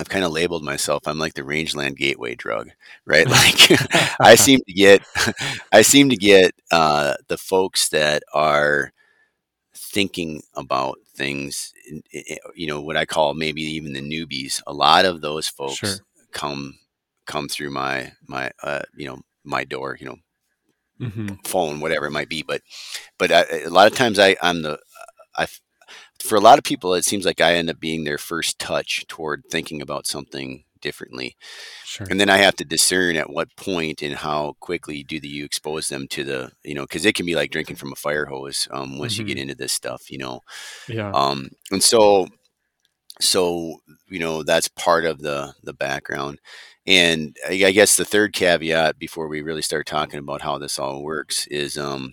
[0.00, 1.06] I've kind of labeled myself.
[1.06, 2.70] I'm like the rangeland gateway drug,
[3.04, 3.26] right?
[3.30, 3.70] Like
[4.20, 5.02] I seem to get,
[5.72, 8.92] I seem to get uh, the folks that are
[9.74, 11.72] thinking about things.
[12.54, 14.62] You know what I call maybe even the newbies.
[14.66, 15.96] A lot of those folks sure.
[16.32, 16.78] come
[17.26, 19.96] come through my my uh, you know my door.
[20.00, 20.16] You know
[21.08, 21.34] mm-hmm.
[21.44, 22.42] phone, whatever it might be.
[22.42, 22.62] But
[23.18, 24.78] but I, a lot of times I I'm the
[25.36, 25.46] I
[26.20, 29.06] for a lot of people it seems like I end up being their first touch
[29.08, 31.36] toward thinking about something differently.
[31.84, 32.06] Sure.
[32.08, 35.44] And then I have to discern at what point and how quickly do the, you
[35.44, 38.26] expose them to the, you know, because it can be like drinking from a fire
[38.26, 39.20] hose um, once mm-hmm.
[39.20, 39.42] you get mm-hmm.
[39.50, 40.40] into this stuff, you know.
[40.88, 41.10] Yeah.
[41.12, 42.28] Um, and so,
[43.20, 46.40] so you know that's part of the the background.
[46.86, 51.02] And I guess the third caveat before we really start talking about how this all
[51.02, 52.12] works is um,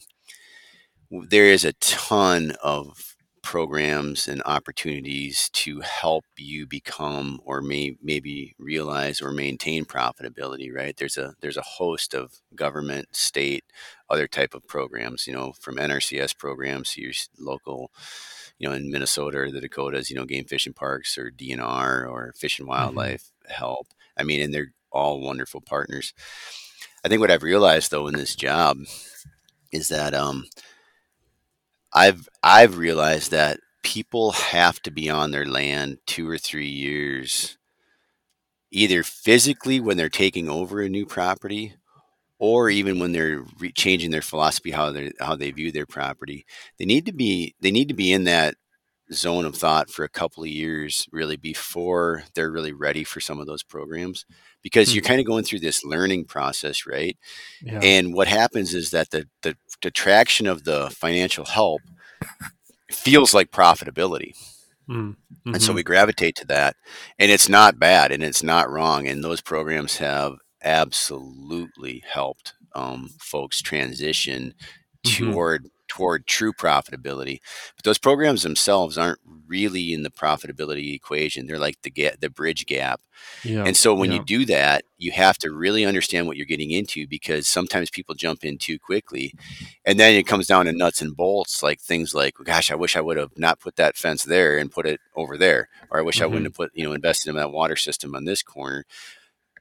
[1.09, 3.15] there is a ton of
[3.47, 10.97] programs and opportunities to help you become or may, maybe realize or maintain profitability right
[10.97, 13.63] there's a there's a host of government state
[14.09, 17.89] other type of programs you know from nrcs programs to your local
[18.59, 22.33] you know in minnesota or the dakotas you know game fishing parks or dnr or
[22.35, 22.77] fish and mm-hmm.
[22.77, 23.53] wildlife mm-hmm.
[23.53, 26.13] help I mean, and they're all wonderful partners.
[27.03, 28.79] I think what I've realized though in this job
[29.71, 30.45] is that um,
[31.97, 37.57] I've I've realized that people have to be on their land two or three years,
[38.71, 41.73] either physically when they're taking over a new property,
[42.39, 46.45] or even when they're re- changing their philosophy how they how they view their property.
[46.79, 48.55] They need to be they need to be in that
[49.11, 53.39] zone of thought for a couple of years really before they're really ready for some
[53.39, 54.25] of those programs
[54.61, 54.95] because mm-hmm.
[54.95, 57.17] you're kind of going through this learning process right
[57.61, 57.79] yeah.
[57.81, 61.81] and what happens is that the, the the traction of the financial help
[62.91, 64.33] feels like profitability
[64.89, 65.53] mm-hmm.
[65.53, 66.75] and so we gravitate to that
[67.17, 73.09] and it's not bad and it's not wrong and those programs have absolutely helped um,
[73.19, 74.53] folks transition
[75.05, 75.31] mm-hmm.
[75.31, 77.39] toward toward true profitability.
[77.75, 81.47] But those programs themselves aren't really in the profitability equation.
[81.47, 83.01] They're like the get the bridge gap.
[83.43, 84.17] Yeah, and so when yeah.
[84.17, 88.13] you do that, you have to really understand what you're getting into because sometimes people
[88.13, 89.33] jump in too quickly.
[89.85, 92.95] And then it comes down to nuts and bolts, like things like, gosh, I wish
[92.95, 95.67] I would have not put that fence there and put it over there.
[95.89, 96.23] Or I wish mm-hmm.
[96.23, 96.61] I wouldn't mm-hmm.
[96.61, 98.85] have put, you know, invested in that water system on this corner.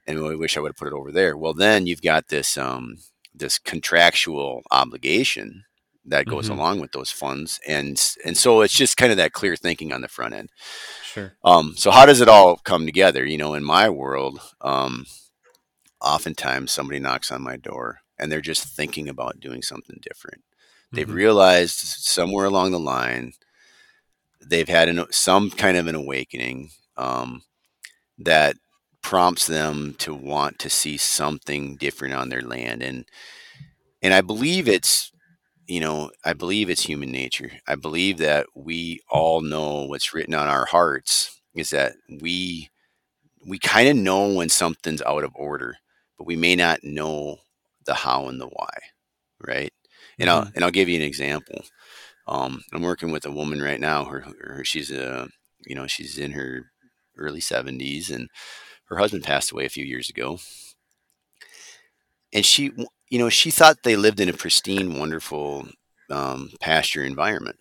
[0.05, 1.35] And I wish I would have put it over there.
[1.35, 2.99] Well, then you've got this um,
[3.33, 5.63] this contractual obligation
[6.07, 6.59] that goes mm-hmm.
[6.59, 10.01] along with those funds and and so it's just kind of that clear thinking on
[10.01, 10.49] the front end
[11.03, 15.05] sure um so how does it all come together you know in my world um
[16.01, 20.43] oftentimes somebody knocks on my door and they're just thinking about doing something different
[20.91, 21.15] they've mm-hmm.
[21.15, 23.33] realized somewhere along the line
[24.45, 27.41] they've had an, some kind of an awakening um,
[28.17, 28.55] that
[29.01, 33.05] prompts them to want to see something different on their land and
[34.01, 35.11] and i believe it's
[35.67, 37.51] you know, I believe it's human nature.
[37.67, 42.69] I believe that we all know what's written on our hearts is that we
[43.45, 45.77] we kind of know when something's out of order,
[46.17, 47.37] but we may not know
[47.85, 48.69] the how and the why,
[49.45, 49.71] right?
[50.19, 50.39] And mm-hmm.
[50.47, 51.63] I'll and I'll give you an example.
[52.27, 54.05] Um, I'm working with a woman right now.
[54.05, 55.27] Her, her she's a
[55.65, 56.71] you know she's in her
[57.17, 58.29] early 70s, and
[58.85, 60.39] her husband passed away a few years ago.
[62.33, 62.71] And she
[63.09, 65.67] you know, she thought they lived in a pristine, wonderful
[66.09, 67.57] um, pasture environment.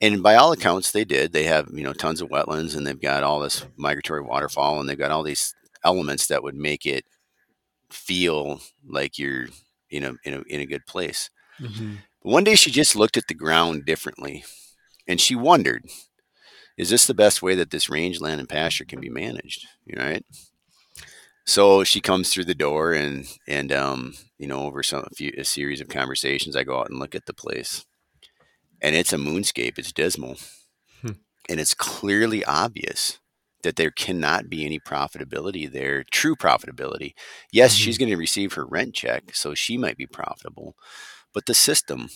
[0.00, 1.32] And by all accounts, they did.
[1.32, 4.88] They have you know tons of wetlands, and they've got all this migratory waterfowl and
[4.88, 7.04] they've got all these elements that would make it
[7.90, 9.46] feel like you're
[9.90, 11.30] you know in a in a good place.
[11.60, 11.94] Mm-hmm.
[12.22, 14.44] One day she just looked at the ground differently,
[15.08, 15.84] and she wondered,
[16.76, 20.04] "Is this the best way that this rangeland and pasture can be managed?" You know,
[20.04, 20.24] right?
[21.48, 25.32] So she comes through the door, and and um, you know, over some a, few,
[25.38, 27.86] a series of conversations, I go out and look at the place,
[28.82, 29.78] and it's a moonscape.
[29.78, 30.36] It's dismal,
[31.00, 31.12] hmm.
[31.48, 33.18] and it's clearly obvious
[33.62, 37.14] that there cannot be any profitability there, true profitability.
[37.50, 37.82] Yes, mm-hmm.
[37.82, 40.76] she's going to receive her rent check, so she might be profitable,
[41.32, 42.10] but the system,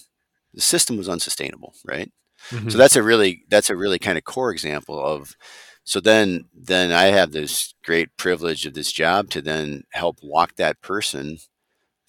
[0.52, 2.12] the system was unsustainable, right?
[2.50, 2.68] Mm-hmm.
[2.68, 5.36] So that's a really that's a really kind of core example of
[5.84, 10.56] so then then I have this great privilege of this job to then help walk
[10.56, 11.38] that person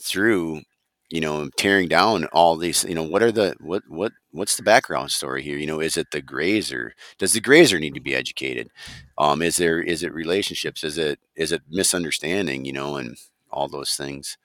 [0.02, 0.62] through
[1.10, 4.64] you know tearing down all these you know what are the what what what's the
[4.64, 5.58] background story here?
[5.58, 8.70] You know is it the grazer does the grazer need to be educated?
[9.18, 10.84] Um is there is it relationships?
[10.84, 13.18] Is it is it misunderstanding you know and
[13.52, 14.38] all those things?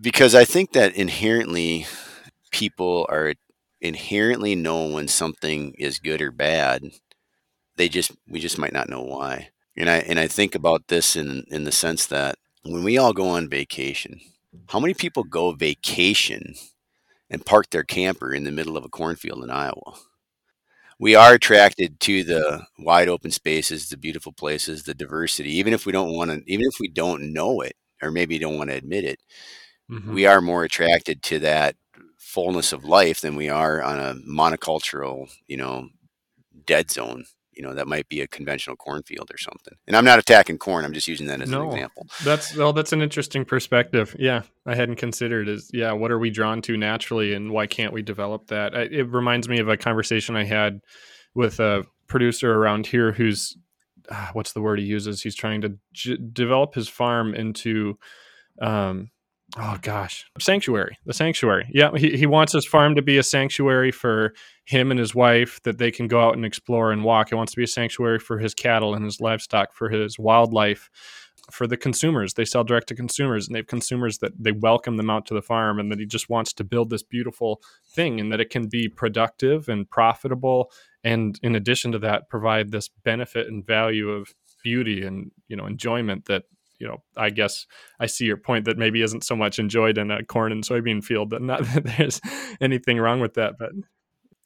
[0.00, 1.86] Because i think that inherently
[2.52, 3.34] people are
[3.80, 6.82] inherently know when something is good or bad
[7.78, 11.16] they just we just might not know why and i and i think about this
[11.16, 14.20] in in the sense that when we all go on vacation
[14.68, 16.54] how many people go vacation
[17.30, 19.94] and park their camper in the middle of a cornfield in Iowa?
[21.00, 25.56] We are attracted to the wide open spaces, the beautiful places, the diversity.
[25.56, 28.58] Even if we don't want to, even if we don't know it, or maybe don't
[28.58, 29.20] want to admit it,
[29.90, 30.12] mm-hmm.
[30.12, 31.76] we are more attracted to that
[32.16, 35.88] fullness of life than we are on a monocultural, you know,
[36.66, 37.24] dead zone
[37.58, 39.74] you know that might be a conventional cornfield or something.
[39.86, 42.06] And i'm not attacking corn i'm just using that as no, an example.
[42.24, 44.16] That's well that's an interesting perspective.
[44.18, 47.92] Yeah i hadn't considered is yeah what are we drawn to naturally and why can't
[47.92, 48.74] we develop that?
[48.74, 50.80] It reminds me of a conversation i had
[51.34, 53.56] with a producer around here who's
[54.08, 55.22] uh, what's the word he uses?
[55.22, 57.98] He's trying to j- develop his farm into
[58.60, 59.10] um,
[59.56, 60.26] oh gosh.
[60.38, 61.68] Sanctuary the sanctuary.
[61.72, 64.34] Yeah he, he wants his farm to be a sanctuary for
[64.64, 67.30] him and his wife that they can go out and explore and walk.
[67.30, 70.90] He wants to be a sanctuary for his cattle and his livestock for his wildlife
[71.50, 72.34] for the consumers.
[72.34, 75.34] They sell direct to consumers and they have consumers that they welcome them out to
[75.34, 78.50] the farm and that he just wants to build this beautiful thing and that it
[78.50, 80.70] can be productive and profitable
[81.04, 85.66] and in addition to that provide this benefit and value of beauty and you know
[85.66, 86.44] enjoyment that
[86.78, 87.66] you know, I guess
[87.98, 91.02] I see your point that maybe isn't so much enjoyed in a corn and soybean
[91.02, 91.30] field.
[91.30, 92.20] But not that there's
[92.60, 93.70] anything wrong with that, but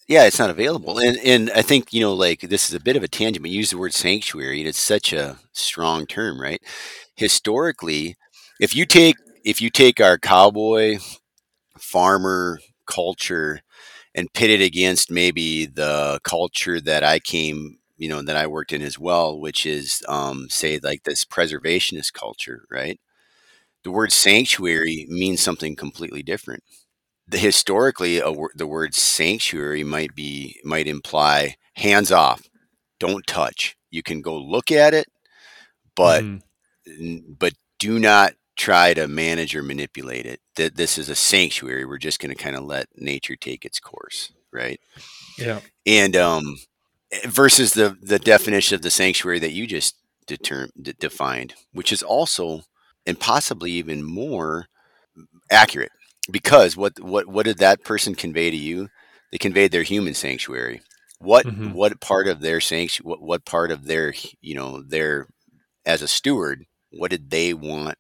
[0.08, 0.98] yeah, it's not available.
[0.98, 3.42] And and I think you know, like this is a bit of a tangent.
[3.42, 6.62] But you use the word sanctuary, and it's such a strong term, right?
[7.14, 8.16] Historically,
[8.60, 10.98] if you take if you take our cowboy
[11.78, 13.60] farmer culture
[14.14, 18.72] and pit it against maybe the culture that I came you know that I worked
[18.72, 22.98] in as well, which is um, say like this preservationist culture, right?
[23.84, 26.64] The word sanctuary means something completely different.
[27.28, 32.42] The, historically, a, the word sanctuary might be might imply hands off,
[32.98, 33.76] don't touch.
[33.88, 35.06] You can go look at it,
[35.94, 37.34] but mm-hmm.
[37.38, 40.40] but do not try to manage or manipulate it.
[40.56, 41.84] That this is a sanctuary.
[41.84, 44.80] We're just going to kind of let nature take its course, right?
[45.38, 45.60] Yeah.
[45.86, 46.56] And um,
[47.26, 49.96] versus the the definition of the sanctuary that you just
[50.26, 52.62] determined defined, which is also
[53.06, 54.66] and possibly even more
[55.50, 55.92] accurate
[56.30, 58.88] because what what what did that person convey to you?
[59.30, 60.82] They conveyed their human sanctuary.
[61.18, 61.72] What mm-hmm.
[61.72, 63.08] what part of their sanctuary?
[63.08, 65.26] What, what part of their you know their
[65.84, 66.64] as a steward?
[66.90, 67.96] What did they want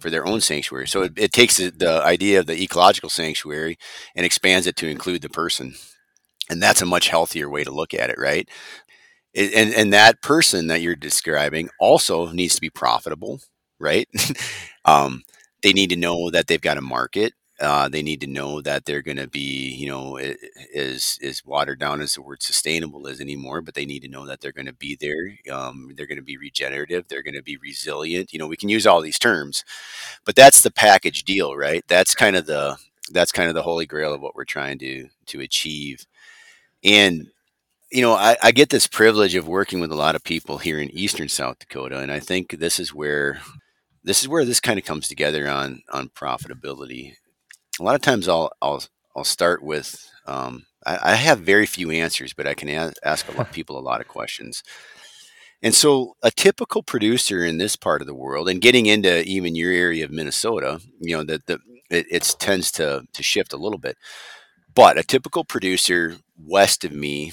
[0.00, 0.86] for their own sanctuary?
[0.86, 3.78] So it, it takes the idea of the ecological sanctuary
[4.14, 5.74] and expands it to include the person
[6.50, 8.48] and that's a much healthier way to look at it right
[9.34, 13.40] and and that person that you're describing also needs to be profitable
[13.78, 14.08] right
[14.84, 15.22] um,
[15.62, 18.84] they need to know that they've got a market uh, they need to know that
[18.84, 19.40] they're going to be,
[19.74, 24.00] you know, is is watered down as the word sustainable is anymore, but they need
[24.00, 25.36] to know that they're going to be there.
[25.52, 27.08] Um, they're going to be regenerative.
[27.08, 28.32] They're going to be resilient.
[28.32, 29.64] You know, we can use all these terms,
[30.24, 31.84] but that's the package deal, right?
[31.88, 32.76] That's kind of the
[33.10, 36.06] that's kind of the holy grail of what we're trying to to achieve
[36.84, 37.26] and
[37.90, 40.78] you know, I, I, get this privilege of working with a lot of people here
[40.78, 43.40] in eastern South Dakota, and I think this is where
[44.04, 47.14] this is where this kind of comes together on on profitability.
[47.80, 48.84] A lot of times, I'll I'll
[49.16, 53.26] I'll start with um, I, I, have very few answers, but I can a- ask
[53.28, 54.62] a lot people a lot of questions.
[55.62, 59.56] And so, a typical producer in this part of the world, and getting into even
[59.56, 61.58] your area of Minnesota, you know that the
[61.90, 63.96] it, it tends to to shift a little bit
[64.74, 67.32] But a typical producer west of me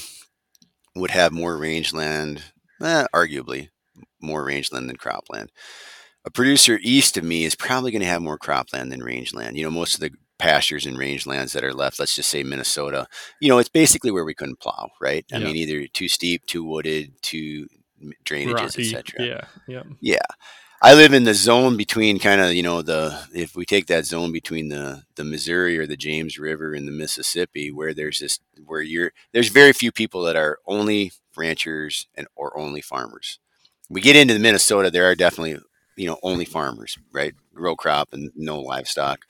[0.95, 2.41] would have more rangeland,
[2.81, 3.69] eh, arguably
[4.21, 5.49] more rangeland than cropland.
[6.25, 9.57] A producer east of me is probably going to have more cropland than rangeland.
[9.57, 13.07] You know, most of the pastures and rangelands that are left, let's just say Minnesota,
[13.39, 15.25] you know, it's basically where we couldn't plow, right?
[15.31, 15.45] I Yeah.
[15.45, 17.67] mean, either too steep, too wooded, too
[18.25, 19.25] drainages, etc.
[19.25, 19.41] Yeah.
[19.67, 19.83] Yeah.
[20.01, 20.17] Yeah.
[20.85, 24.05] I live in the zone between kind of, you know, the if we take that
[24.05, 28.39] zone between the the Missouri or the James River and the Mississippi where there's this
[28.63, 33.39] where you're there's very few people that are only ranchers and or only farmers.
[33.89, 35.57] We get into the Minnesota, there are definitely,
[35.95, 37.33] you know, only farmers, right?
[37.51, 39.21] Row crop and no livestock.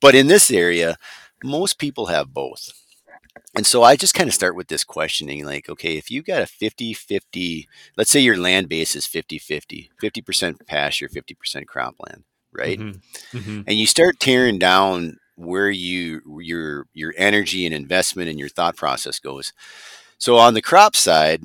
[0.00, 0.96] But in this area,
[1.44, 2.72] most people have both.
[3.54, 6.42] And so I just kind of start with this questioning like, okay, if you got
[6.42, 12.22] a 50 50, let's say your land base is 50 50, 50% pasture, 50% cropland,
[12.52, 12.78] right?
[12.78, 13.38] Mm-hmm.
[13.38, 13.60] Mm-hmm.
[13.66, 18.76] And you start tearing down where you your your energy and investment and your thought
[18.76, 19.52] process goes.
[20.18, 21.42] So on the crop side,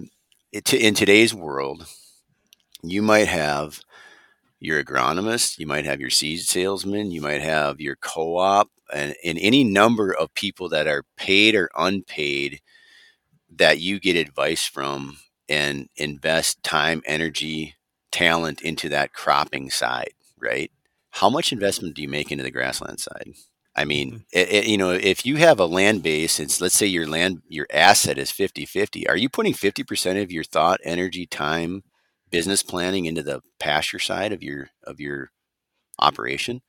[0.52, 1.88] it, in today's world,
[2.84, 3.82] you might have
[4.60, 9.38] your agronomist, you might have your seed salesman, you might have your co-op, and, and
[9.40, 12.62] any number of people that are paid or unpaid
[13.56, 15.18] that you get advice from
[15.50, 17.76] and invest time, energy,
[18.12, 20.72] talent into that cropping side, right?
[21.12, 23.34] How much investment do you make into the grassland side?
[23.76, 24.18] I mean, Mm-hmm.
[24.34, 27.42] it, it, you know, if you have a land base, it's let's say your land,
[27.48, 31.84] your asset is 50 50, are you putting 50% of your thought, energy, time,
[32.30, 35.32] business planning into the pasture side of your of your
[36.00, 36.62] operation?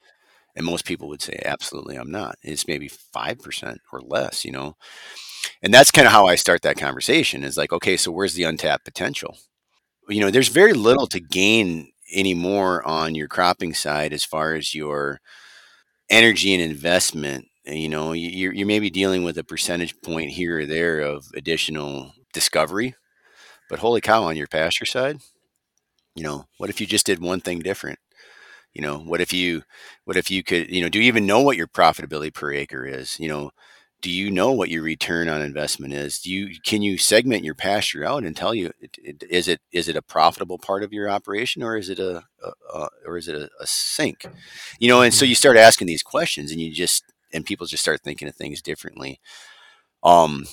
[0.56, 2.36] And most people would say, absolutely, I'm not.
[2.42, 4.74] It's maybe 5% or less, you know?
[5.62, 8.42] And that's kind of how I start that conversation is like, okay, so where's the
[8.42, 9.36] untapped potential?
[10.08, 14.74] You know, there's very little to gain anymore on your cropping side as far as
[14.74, 15.20] your
[16.10, 17.46] energy and investment.
[17.64, 22.12] You know, you're, you're maybe dealing with a percentage point here or there of additional
[22.32, 22.94] discovery.
[23.68, 25.18] But holy cow, on your pasture side,
[26.18, 28.00] you know, what if you just did one thing different?
[28.74, 29.62] You know, what if you,
[30.04, 32.84] what if you could, you know, do you even know what your profitability per acre
[32.84, 33.20] is?
[33.20, 33.52] You know,
[34.02, 36.18] do you know what your return on investment is?
[36.18, 38.72] Do you can you segment your pasture out and tell you
[39.30, 42.50] is it is it a profitable part of your operation or is it a, a,
[42.74, 44.26] a or is it a, a, sink?
[44.80, 47.82] You know, and so you start asking these questions and you just and people just
[47.82, 49.20] start thinking of things differently.
[50.02, 50.46] Um,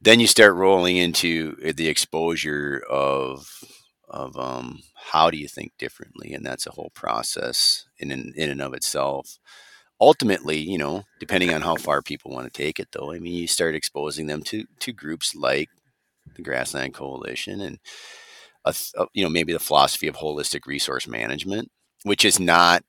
[0.00, 3.48] then you start rolling into the exposure of
[4.14, 8.62] of um, how do you think differently, and that's a whole process in in and
[8.62, 9.38] of itself
[10.00, 13.34] ultimately, you know, depending on how far people want to take it, though, I mean,
[13.34, 15.68] you start exposing them to to groups like
[16.36, 17.78] the Grassland Coalition and
[18.64, 21.70] a, a, you know maybe the philosophy of holistic resource management,
[22.02, 22.82] which is not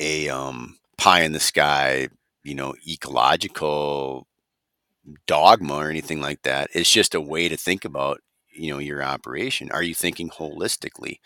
[0.00, 2.08] a um, pie in the sky,
[2.44, 4.26] you know, ecological
[5.26, 6.68] dogma or anything like that.
[6.74, 8.20] It's just a way to think about
[8.58, 9.70] you know your operation.
[9.72, 11.20] Are you thinking holistically?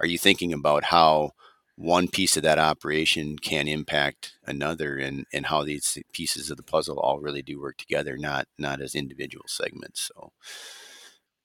[0.00, 1.32] Are you thinking about how
[1.76, 6.62] one piece of that operation can impact another and and how these pieces of the
[6.62, 10.32] puzzle all really do work together not not as individual segments so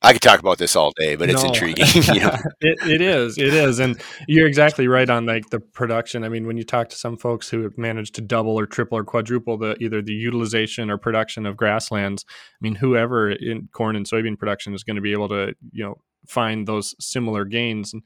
[0.03, 1.49] I could talk about this all day, but it's no.
[1.49, 1.85] intriguing.
[2.15, 2.35] you know?
[2.61, 6.23] it, it is, it is, and you're exactly right on like the production.
[6.23, 8.97] I mean, when you talk to some folks who have managed to double or triple
[8.97, 13.95] or quadruple the either the utilization or production of grasslands, I mean, whoever in corn
[13.95, 17.93] and soybean production is going to be able to, you know, find those similar gains.
[17.93, 18.01] And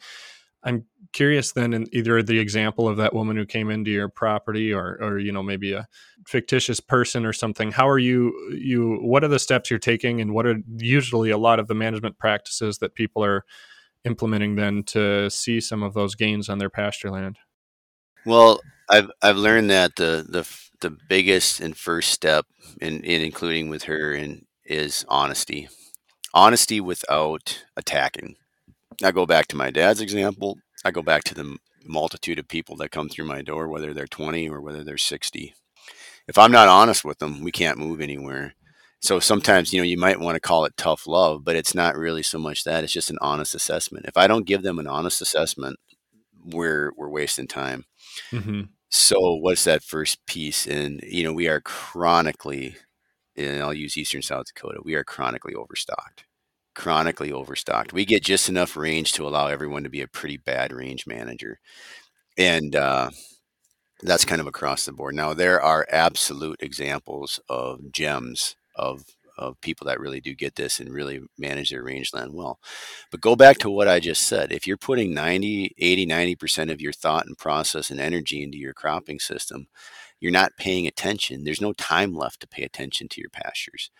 [0.65, 4.73] I'm curious then in either the example of that woman who came into your property
[4.73, 5.87] or or you know maybe a
[6.27, 10.33] fictitious person or something how are you you what are the steps you're taking and
[10.33, 13.45] what are usually a lot of the management practices that people are
[14.03, 17.37] implementing then to see some of those gains on their pasture land?
[18.25, 20.45] Well i've i've learned that the the
[20.81, 22.45] the biggest and first step
[22.81, 25.69] in, in including with her and is honesty.
[26.33, 28.35] Honesty without attacking
[29.03, 30.57] I go back to my dad's example.
[30.83, 34.07] I go back to the multitude of people that come through my door, whether they're
[34.07, 35.53] 20 or whether they're 60.
[36.27, 38.55] If I'm not honest with them, we can't move anywhere.
[39.01, 41.97] So sometimes, you know, you might want to call it tough love, but it's not
[41.97, 42.83] really so much that.
[42.83, 44.05] It's just an honest assessment.
[44.07, 45.77] If I don't give them an honest assessment,
[46.43, 47.85] we're we're wasting time.
[48.31, 48.61] Mm-hmm.
[48.89, 50.65] So what's that first piece?
[50.65, 52.77] And you know, we are chronically,
[53.35, 56.25] and I'll use Eastern South Dakota, we are chronically overstocked
[56.75, 57.93] chronically overstocked.
[57.93, 61.59] We get just enough range to allow everyone to be a pretty bad range manager.
[62.37, 63.09] And uh,
[64.01, 65.15] that's kind of across the board.
[65.15, 69.05] Now, there are absolute examples of gems of,
[69.37, 72.59] of people that really do get this and really manage their rangeland well.
[73.09, 74.51] But go back to what I just said.
[74.51, 78.73] If you're putting 90, 80, 90% of your thought and process and energy into your
[78.73, 79.67] cropping system,
[80.19, 81.43] you're not paying attention.
[81.43, 83.91] There's no time left to pay attention to your pastures.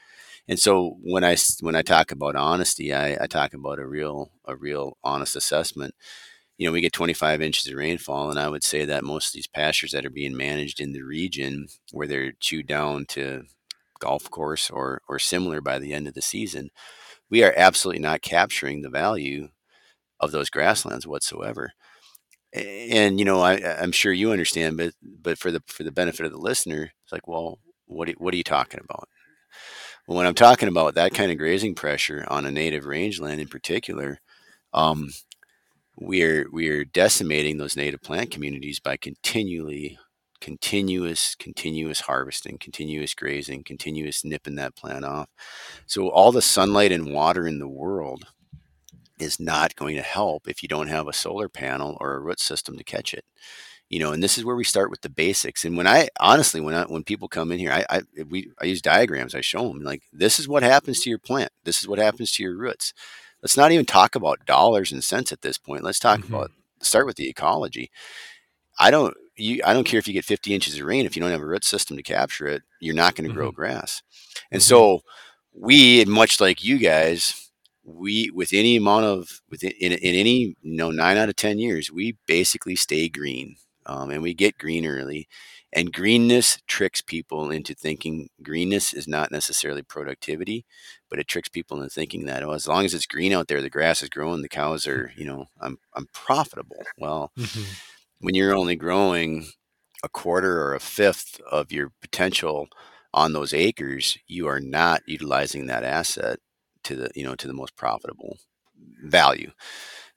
[0.48, 4.32] And so when I when I talk about honesty, I, I talk about a real
[4.46, 5.96] a real honest assessment.
[6.58, 9.34] You know, we get 25 inches of rainfall, and I would say that most of
[9.34, 13.44] these pastures that are being managed in the region, where they're chewed down to
[14.00, 16.70] golf course or or similar by the end of the season,
[17.30, 19.50] we are absolutely not capturing the value
[20.20, 21.74] of those grasslands whatsoever.
[22.54, 26.26] And you know, I, I'm sure you understand, but but for the for the benefit
[26.26, 29.10] of the listener, it's like, well, what what are you talking about?
[30.08, 33.48] Well, when I'm talking about that kind of grazing pressure on a native rangeland in
[33.48, 34.20] particular,
[34.74, 35.10] um,
[35.98, 39.98] we're we're decimating those native plant communities by continually
[40.42, 45.30] continuous continuous harvesting continuous grazing continuous nipping that plant off.
[45.88, 48.26] So all the sunlight and water in the world
[49.20, 52.40] is not going to help if you don't have a solar panel or a root
[52.40, 53.26] system to catch it
[53.90, 56.60] you know and this is where we start with the basics and when i honestly
[56.60, 59.68] when i when people come in here i i we i use diagrams i show
[59.68, 62.58] them like this is what happens to your plant this is what happens to your
[62.58, 62.94] roots
[63.42, 66.34] let's not even talk about dollars and cents at this point let's talk mm-hmm.
[66.34, 67.92] about start with the ecology
[68.80, 71.22] i don't you i don't care if you get 50 inches of rain if you
[71.22, 73.40] don't have a root system to capture it you're not going to mm-hmm.
[73.40, 74.02] grow grass
[74.52, 74.68] and mm-hmm.
[74.68, 75.02] so
[75.54, 77.52] we much like you guys
[77.84, 81.60] we with any amount of within in, in any you know nine out of ten
[81.60, 83.56] years we basically stay green
[83.86, 85.28] um, and we get green early
[85.74, 90.66] and greenness tricks people into thinking greenness is not necessarily productivity
[91.10, 93.62] but it tricks people into thinking that oh as long as it's green out there
[93.62, 96.84] the grass is growing the cows are you know i'm, I'm profitable.
[96.98, 97.64] Well mm-hmm.
[98.20, 99.48] when you're only growing
[100.04, 102.68] a quarter or a fifth of your potential
[103.14, 106.40] on those acres you are not utilizing that asset
[106.84, 108.38] to the you know to the most profitable
[109.04, 109.52] value.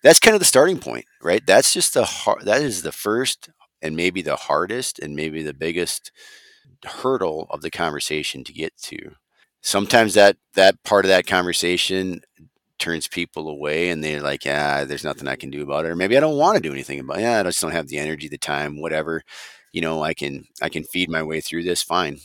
[0.03, 1.45] That's kind of the starting point right?
[1.45, 3.51] That's just the hard that is the first
[3.83, 6.13] and maybe the hardest and maybe the biggest
[6.85, 9.13] hurdle of the conversation to get to.
[9.63, 12.23] Sometimes that that part of that conversation
[12.79, 15.97] turns people away and they're like yeah there's nothing i can do about it or
[15.97, 17.23] maybe i don't want to do anything about it.
[17.23, 19.23] Yeah i just don't have the energy the time whatever
[19.73, 22.19] you know i can i can feed my way through this fine.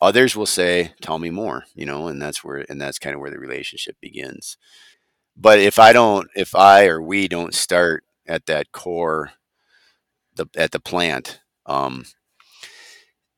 [0.00, 3.20] Others will say, "Tell me more," you know, and that's where and that's kind of
[3.20, 4.58] where the relationship begins.
[5.36, 9.32] But if I don't, if I or we don't start at that core,
[10.36, 12.04] the at the plant, um,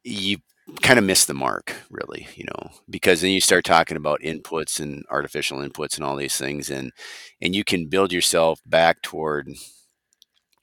[0.05, 0.39] you
[0.83, 4.81] kind of miss the mark, really, you know, because then you start talking about inputs
[4.81, 6.93] and artificial inputs and all these things, and
[7.41, 9.49] and you can build yourself back toward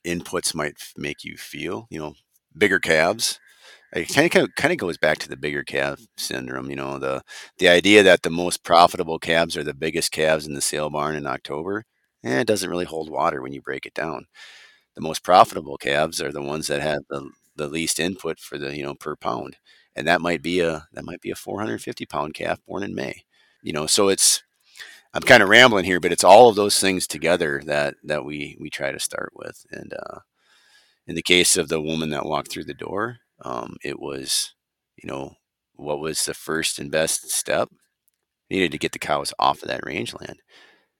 [0.05, 2.13] inputs might make you feel, you know,
[2.57, 3.39] bigger calves,
[3.93, 6.69] it kind of kind of goes back to the bigger calf syndrome.
[6.69, 7.23] You know, the
[7.59, 11.15] the idea that the most profitable calves are the biggest calves in the sale barn
[11.15, 11.86] in October.
[12.23, 14.25] Eh, it doesn't really hold water when you break it down.
[14.96, 18.76] The most profitable calves are the ones that have the, the least input for the
[18.76, 19.58] you know per pound,
[19.96, 23.24] and that might be a that might be a 450 pound calf born in May.
[23.64, 24.43] You know, so it's
[25.14, 28.58] I'm kind of rambling here, but it's all of those things together that that we
[28.60, 29.66] we try to start with.
[29.72, 30.20] And uh,
[31.08, 34.54] in the case of the woman that walked through the door, um, it was,
[35.02, 35.36] you know,
[35.76, 37.70] what was the first and best step?
[38.50, 40.39] needed to get the cows off of that rangeland.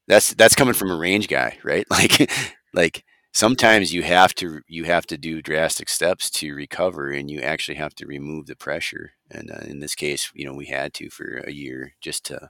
[0.08, 1.86] That's that's coming from a range guy, right?
[1.91, 2.32] Like,
[2.74, 3.04] like
[3.36, 7.75] sometimes you have to you have to do drastic steps to recover, and you actually
[7.75, 9.11] have to remove the pressure.
[9.29, 12.49] And uh, in this case, you know, we had to for a year just to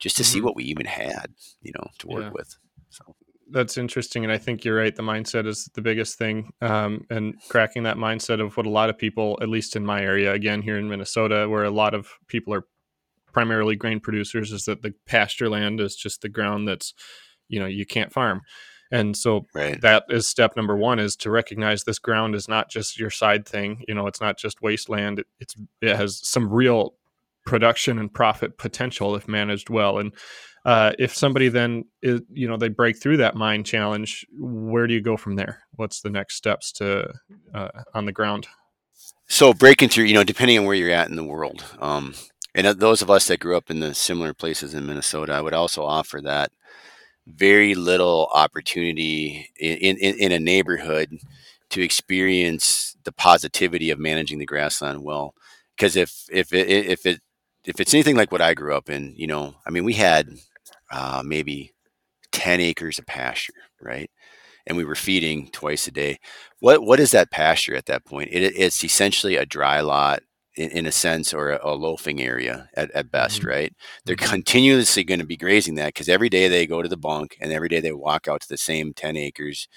[0.00, 0.32] just to mm-hmm.
[0.32, 2.30] see what we even had, you know, to work yeah.
[2.32, 2.56] with.
[2.88, 3.04] So
[3.50, 4.96] that's interesting, and I think you're right.
[4.96, 8.90] The mindset is the biggest thing, um, and cracking that mindset of what a lot
[8.90, 12.08] of people, at least in my area, again here in Minnesota, where a lot of
[12.28, 12.64] people are
[13.32, 16.94] primarily grain producers, is that the pasture land is just the ground that's,
[17.48, 18.40] you know, you can't farm,
[18.90, 19.80] and so right.
[19.80, 23.46] that is step number one: is to recognize this ground is not just your side
[23.46, 23.84] thing.
[23.88, 25.20] You know, it's not just wasteland.
[25.20, 26.94] It, it's it has some real
[27.46, 30.12] production and profit potential if managed well, and
[30.64, 34.92] uh, if somebody then is, you know they break through that mind challenge where do
[34.92, 37.10] you go from there what's the next steps to
[37.54, 38.46] uh, on the ground
[39.28, 42.14] so breaking through you know depending on where you're at in the world um,
[42.54, 45.54] and those of us that grew up in the similar places in minnesota i would
[45.54, 46.52] also offer that
[47.28, 51.18] very little opportunity in, in, in a neighborhood
[51.70, 55.34] to experience the positivity of managing the grassland well
[55.76, 57.20] because if if it if it
[57.64, 60.28] if it's anything like what I grew up in, you know, I mean, we had
[60.90, 61.72] uh, maybe
[62.32, 64.10] 10 acres of pasture, right?
[64.66, 66.18] And we were feeding twice a day.
[66.60, 68.30] What what is that pasture at that point?
[68.32, 70.22] It, it's essentially a dry lot
[70.58, 73.48] in, in a sense, or a, a loafing area at, at best, mm-hmm.
[73.48, 73.72] right?
[74.04, 74.30] They're mm-hmm.
[74.30, 77.52] continuously going to be grazing that because every day they go to the bunk and
[77.52, 79.68] every day they walk out to the same 10 acres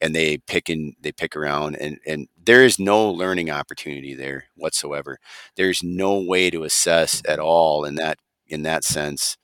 [0.00, 4.44] and they pick and they pick around and and there is no learning opportunity there
[4.54, 5.18] whatsoever
[5.56, 9.36] there's no way to assess at all in that in that sense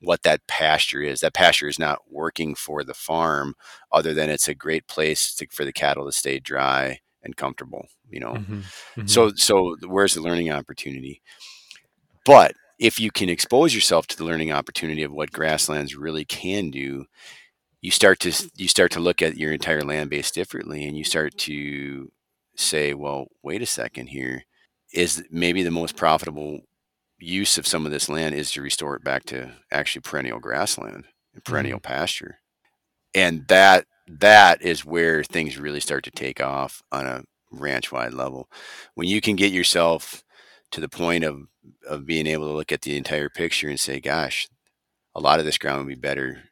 [0.00, 3.54] what that pasture is that pasture is not working for the farm
[3.92, 7.86] other than it's a great place to, for the cattle to stay dry and comfortable
[8.08, 8.60] you know mm-hmm.
[8.60, 9.06] Mm-hmm.
[9.06, 11.20] so so where's the learning opportunity
[12.24, 16.70] but if you can expose yourself to the learning opportunity of what grasslands really can
[16.70, 17.04] do
[17.82, 21.04] you start to you start to look at your entire land base differently and you
[21.04, 22.10] start to
[22.56, 24.44] say well wait a second here
[24.94, 26.60] is maybe the most profitable
[27.18, 31.04] use of some of this land is to restore it back to actually perennial grassland
[31.34, 31.92] and perennial mm-hmm.
[31.92, 32.38] pasture
[33.14, 38.12] and that that is where things really start to take off on a ranch wide
[38.14, 38.48] level
[38.94, 40.22] when you can get yourself
[40.72, 41.42] to the point of
[41.88, 44.48] of being able to look at the entire picture and say gosh
[45.14, 46.44] a lot of this ground would be better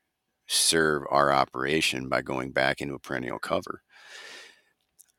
[0.46, 3.82] serve our operation by going back into a perennial cover.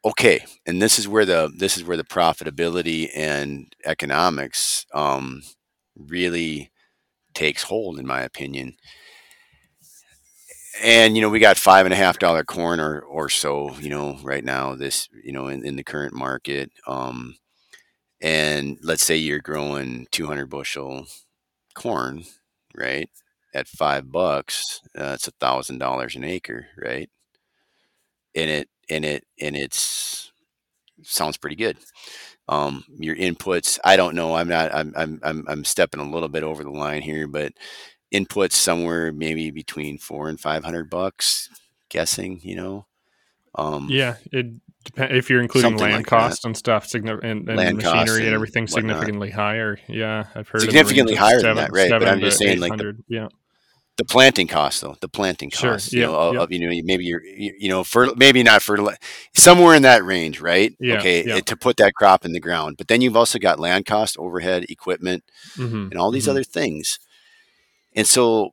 [0.03, 5.41] Okay, and this is where the this is where the profitability and economics um,
[5.97, 6.71] really
[7.33, 8.75] takes hold, in my opinion.
[10.82, 13.89] And you know, we got five and a half dollar corn or or so, you
[13.89, 14.76] know, right now.
[14.76, 17.36] This you know, in, in the current market, um,
[18.21, 21.07] and let's say you're growing 200 bushel
[21.76, 22.26] corn,
[22.76, 23.09] right?
[23.55, 27.09] at five bucks, uh, a thousand dollars an acre, right?
[28.36, 30.32] And it and it and it's
[31.03, 31.78] sounds pretty good.
[32.49, 34.36] Um, your inputs, I don't know.
[34.36, 34.73] I'm not.
[34.76, 37.53] I'm I'm I'm I'm stepping a little bit over the line here, but
[38.13, 41.49] inputs somewhere maybe between four and five hundred bucks.
[41.89, 42.85] Guessing, you know.
[43.57, 44.47] Um, yeah, it
[44.83, 48.67] depends if you're including land like costs and stuff, and, and machinery and, and everything
[48.67, 49.77] significantly higher.
[49.87, 51.89] Yeah, I've heard significantly higher seven, than that, right?
[51.89, 53.27] But I'm just saying, like the, yeah
[53.97, 55.99] the planting cost though the planting cost sure.
[55.99, 56.39] yeah, you know yeah.
[56.41, 58.93] of, you know maybe you're you know for maybe not for
[59.33, 61.39] somewhere in that range right yeah, okay yeah.
[61.39, 64.65] to put that crop in the ground but then you've also got land cost overhead
[64.69, 65.23] equipment
[65.55, 65.87] mm-hmm.
[65.91, 66.31] and all these mm-hmm.
[66.31, 66.99] other things
[67.95, 68.51] and so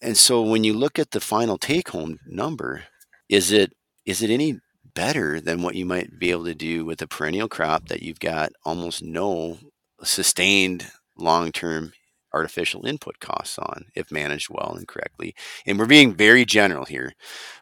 [0.00, 2.84] and so when you look at the final take home number
[3.28, 3.72] is it
[4.06, 4.60] is it any
[4.94, 8.20] better than what you might be able to do with a perennial crop that you've
[8.20, 9.58] got almost no
[10.02, 10.86] sustained
[11.16, 11.92] long term
[12.32, 15.34] artificial input costs on if managed well and correctly.
[15.66, 17.14] And we're being very general here,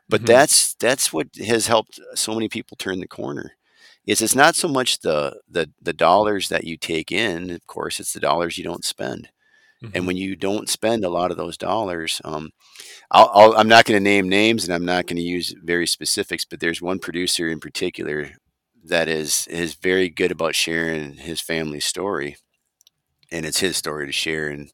[0.09, 0.26] but mm-hmm.
[0.26, 3.53] that's that's what has helped so many people turn the corner.
[4.07, 8.00] Is it's not so much the the the dollars that you take in, of course,
[8.00, 9.28] it's the dollars you don't spend.
[9.83, 9.97] Mm-hmm.
[9.97, 12.51] And when you don't spend a lot of those dollars, um,
[13.11, 13.24] i
[13.59, 16.61] am not going to name names and I'm not going to use very specifics, but
[16.61, 18.33] there's one producer in particular
[18.85, 22.37] that is is very good about sharing his family story
[23.30, 24.49] and it's his story to share.
[24.49, 24.70] And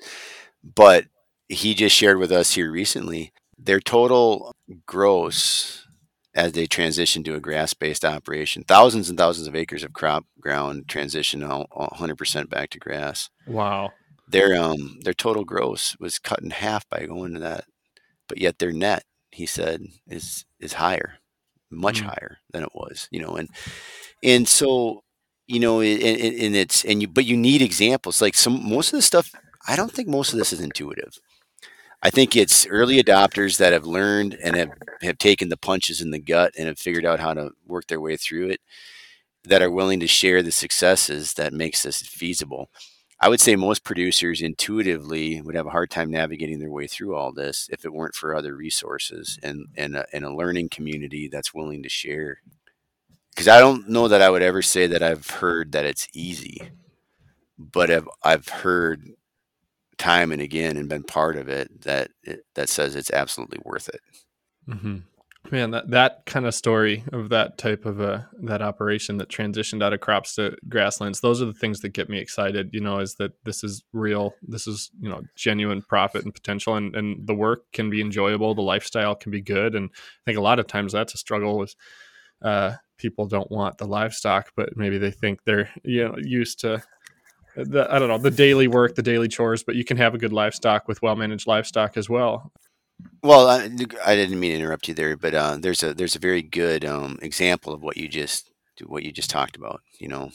[0.63, 1.07] but
[1.49, 4.53] he just shared with us here recently their total
[4.87, 5.87] gross
[6.35, 8.63] as they transition to a grass-based operation.
[8.63, 13.29] Thousands and thousands of acres of crop ground transition 100% back to grass.
[13.47, 13.91] Wow.
[14.29, 17.65] Their um their total gross was cut in half by going to that,
[18.29, 21.15] but yet their net, he said, is is higher,
[21.71, 22.07] much mm.
[22.07, 23.09] higher than it was.
[23.11, 23.49] You know, and
[24.23, 25.03] and so
[25.47, 28.21] you know, and, and it's and you, but you need examples.
[28.21, 29.33] Like some most of the stuff,
[29.67, 31.19] I don't think most of this is intuitive.
[32.03, 34.71] I think it's early adopters that have learned and have,
[35.03, 38.01] have taken the punches in the gut and have figured out how to work their
[38.01, 38.61] way through it
[39.45, 42.71] that are willing to share the successes that makes this feasible.
[43.21, 47.17] I would say most producers intuitively would have a hard time navigating their way through
[47.17, 51.29] all this if it weren't for other resources and, and, a, and a learning community
[51.29, 52.41] that's willing to share
[53.39, 56.61] because I don't know that I would ever say that I've heard that it's easy,
[57.57, 59.13] but I've I've heard
[59.97, 63.91] time and again and been part of it that it, that says it's absolutely worth
[63.91, 64.01] it.
[64.69, 64.97] Mm-hmm.
[65.51, 69.83] Man, that that kind of story of that type of a that operation that transitioned
[69.83, 72.71] out of crops to grasslands, those are the things that get me excited.
[72.73, 76.77] You know, is that this is real, this is you know genuine profit and potential,
[76.77, 80.39] and and the work can be enjoyable, the lifestyle can be good, and I think
[80.39, 81.75] a lot of times that's a struggle with
[82.43, 86.83] uh, people don't want the livestock, but maybe they think they're you know used to
[87.57, 90.19] the I don't know the daily work, the daily chores, but you can have a
[90.19, 92.53] good livestock with well managed livestock as well.
[93.23, 93.65] Well, I,
[94.05, 96.85] I, didn't mean to interrupt you there, but uh, there's a there's a very good
[96.85, 98.51] um, example of what you just
[98.87, 99.81] what you just talked about.
[99.99, 100.31] You know,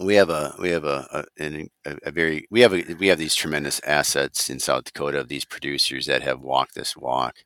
[0.00, 3.18] we have a we have a a, a, a very we have a, we have
[3.18, 7.36] these tremendous assets in South Dakota of these producers that have walked this walk,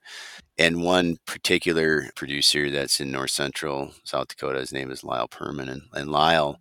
[0.58, 5.70] and one particular producer that's in north central South Dakota, his name is Lyle Perman,
[5.70, 6.58] and, and Lyle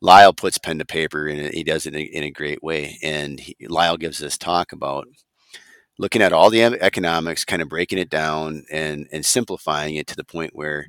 [0.00, 2.98] Lyle puts pen to paper and he does it in a, in a great way.
[3.02, 5.08] And he, Lyle gives this talk about
[5.98, 10.16] looking at all the economics, kind of breaking it down and and simplifying it to
[10.16, 10.88] the point where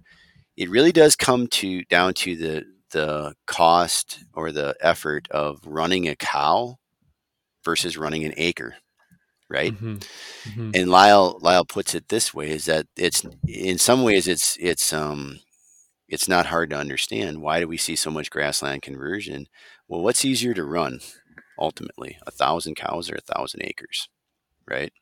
[0.55, 6.07] it really does come to down to the the cost or the effort of running
[6.07, 6.77] a cow
[7.63, 8.75] versus running an acre
[9.49, 9.95] right mm-hmm.
[10.49, 10.71] Mm-hmm.
[10.73, 14.93] and lyle lyle puts it this way is that it's in some ways it's it's
[14.93, 15.39] um
[16.07, 19.47] it's not hard to understand why do we see so much grassland conversion
[19.87, 20.99] well what's easier to run
[21.59, 24.09] ultimately a thousand cows or a thousand acres
[24.69, 24.93] right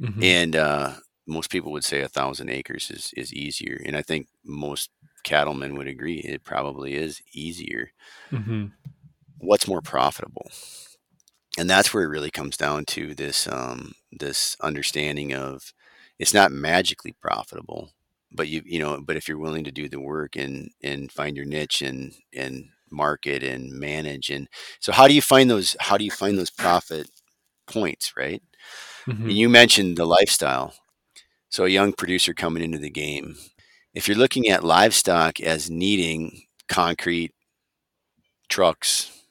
[0.00, 0.22] mm-hmm.
[0.22, 0.94] and uh
[1.28, 4.90] most people would say a thousand acres is is easier and i think most
[5.26, 7.90] cattlemen would agree it probably is easier.
[8.30, 8.66] Mm-hmm.
[9.38, 10.48] What's more profitable?
[11.58, 15.74] And that's where it really comes down to this um, this understanding of
[16.18, 17.90] it's not magically profitable,
[18.32, 21.36] but you you know, but if you're willing to do the work and and find
[21.36, 24.48] your niche and and market and manage and
[24.78, 27.10] so how do you find those how do you find those profit
[27.66, 28.42] points right
[29.06, 29.28] mm-hmm.
[29.28, 30.74] you mentioned the lifestyle
[31.48, 33.36] so a young producer coming into the game
[33.96, 37.32] if you're looking at livestock as needing concrete,
[38.48, 39.22] trucks,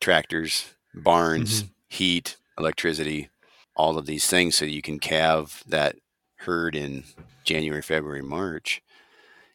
[0.00, 1.72] tractors, barns, mm-hmm.
[1.88, 3.30] heat, electricity,
[3.76, 5.94] all of these things so you can calve that
[6.38, 7.04] herd in
[7.44, 8.82] January, February, March,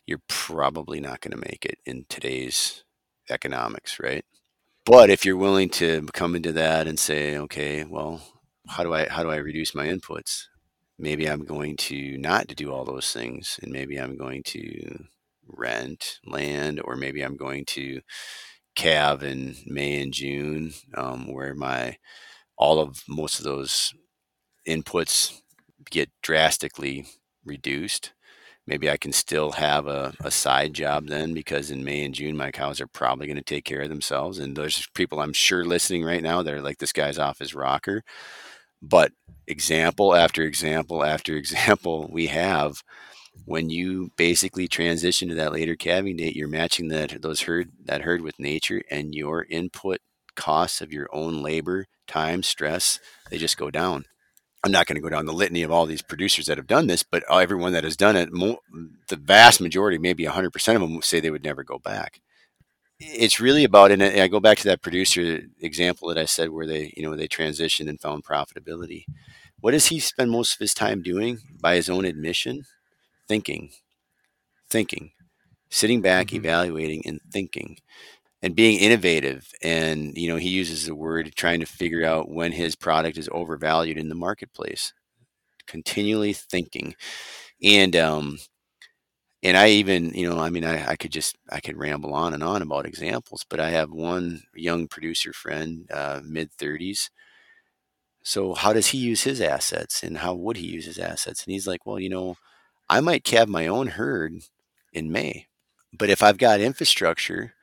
[0.06, 2.86] you're probably not going to make it in today's
[3.30, 4.24] economics, right?
[4.86, 8.22] But if you're willing to come into that and say, okay, well,
[8.68, 10.46] how do I how do I reduce my inputs?
[11.00, 15.06] maybe I'm going to not to do all those things, and maybe I'm going to
[15.48, 18.02] rent land, or maybe I'm going to
[18.76, 21.98] calve in May and June, um, where my
[22.58, 23.94] all of most of those
[24.68, 25.42] inputs
[25.90, 27.08] get drastically
[27.46, 28.14] reduced.
[28.68, 32.38] Maybe I can still have a, a side job then because in May and June
[32.38, 34.40] my cows are probably going to take care of themselves.
[34.40, 37.56] And there's people I'm sure listening right now that are like, this guy's off his
[37.56, 38.04] rocker.
[38.82, 39.12] But
[39.48, 42.82] example after example after example we have
[43.46, 48.02] when you basically transition to that later calving date, you're matching that those herd that
[48.02, 50.00] herd with nature and your input
[50.36, 53.00] costs of your own labor, time, stress,
[53.30, 54.06] they just go down.
[54.64, 56.88] I'm not going to go down the litany of all these producers that have done
[56.88, 61.20] this, but everyone that has done it, the vast majority, maybe 100% of them say
[61.20, 62.22] they would never go back
[63.02, 66.68] it's really about and I go back to that producer example that I said where
[66.68, 69.06] they you know they transitioned and found profitability.
[69.60, 72.64] What does he spend most of his time doing by his own admission?
[73.28, 73.72] Thinking,
[74.70, 75.12] thinking,
[75.70, 76.38] sitting back, mm-hmm.
[76.38, 77.78] evaluating, and thinking,
[78.42, 79.52] and being innovative.
[79.62, 83.30] And you know he uses the word trying to figure out when his product is
[83.32, 84.94] overvalued in the marketplace.
[85.68, 86.96] Continually thinking,
[87.64, 88.40] and um,
[89.44, 92.34] and I even, you know, I mean, I, I could just, I could ramble on
[92.34, 97.10] and on about examples, but I have one young producer friend, uh, mid 30s.
[98.24, 101.44] So how does he use his assets and how would he use his assets?
[101.46, 102.38] And he's like, well, you know,
[102.90, 104.36] I might calve my own herd
[104.94, 105.48] in May,
[105.94, 107.56] but if I've got infrastructure,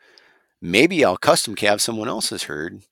[0.61, 2.83] maybe I'll custom calve someone else's herd.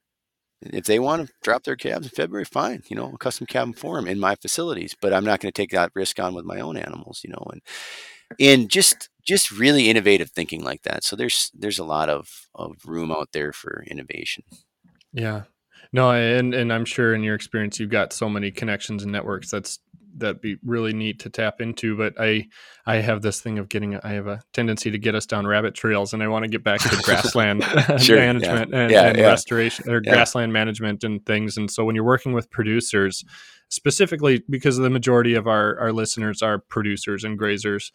[0.62, 2.83] If they want to drop their calves in February, fine.
[2.89, 5.57] You know, custom calve them for them in my facilities, but I'm not going to
[5.57, 7.21] take that risk on with my own animals.
[7.23, 7.62] You know, and
[8.41, 11.05] and just just really innovative thinking like that.
[11.05, 14.45] So there's there's a lot of of room out there for innovation.
[15.12, 15.43] Yeah.
[15.93, 19.51] No, and and I'm sure in your experience you've got so many connections and networks
[19.51, 19.80] that's
[20.18, 22.47] that'd be really neat to tap into but i
[22.87, 25.74] i have this thing of getting i have a tendency to get us down rabbit
[25.74, 27.62] trails and i want to get back to grassland
[27.99, 28.78] sure, management yeah.
[28.78, 29.26] and, yeah, and yeah.
[29.26, 33.24] restoration or grassland management and things and so when you're working with producers
[33.68, 37.91] specifically because the majority of our our listeners are producers and grazers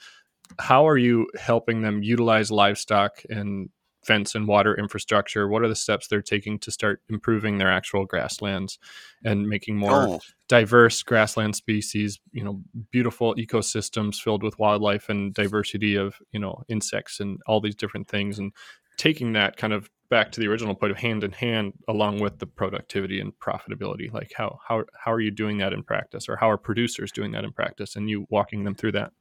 [0.60, 3.70] how are you helping them utilize livestock and
[4.04, 5.48] fence and water infrastructure?
[5.48, 8.80] What are the steps they're taking to start improving their actual grasslands
[9.24, 10.20] and making more oh.
[10.48, 12.20] diverse grassland species?
[12.32, 17.62] You know, beautiful ecosystems filled with wildlife and diversity of you know insects and all
[17.62, 18.52] these different things, and
[18.98, 22.38] taking that kind of back to the original point of hand in hand along with
[22.40, 26.36] the productivity and profitability like how how how are you doing that in practice or
[26.36, 29.12] how are producers doing that in practice and you walking them through that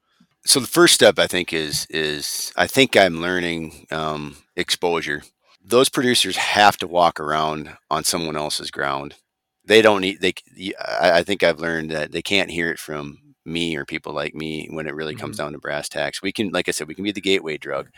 [0.45, 5.23] so the first step I think is is I think I'm learning um, exposure.
[5.63, 9.15] Those producers have to walk around on someone else's ground.
[9.65, 10.35] They don't need they.
[10.81, 14.69] I think I've learned that they can't hear it from me or people like me
[14.71, 15.21] when it really mm-hmm.
[15.21, 16.23] comes down to brass tacks.
[16.23, 17.89] We can, like I said, we can be the gateway drug.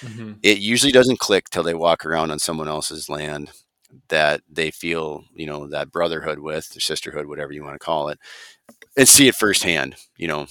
[0.00, 0.34] Mm-hmm.
[0.42, 3.50] It usually doesn't click till they walk around on someone else's land
[4.08, 8.08] that they feel, you know, that brotherhood with or sisterhood, whatever you want to call
[8.08, 8.18] it,
[8.96, 9.96] and see it firsthand.
[10.16, 10.46] You know,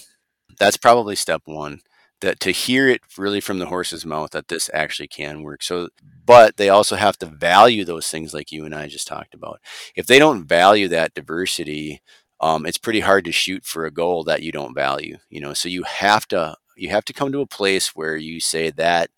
[0.62, 1.82] that's probably step one
[2.22, 5.90] that to hear it really from the horse's mouth that this actually can work so
[6.26, 9.60] but they also have to value those things like you and i just talked about
[9.96, 12.02] if they don't value that diversity
[12.42, 15.18] um, it's pretty hard to shoot for a goal that you don't value.
[15.30, 18.40] You know, so you have to you have to come to a place where you
[18.40, 19.12] say that,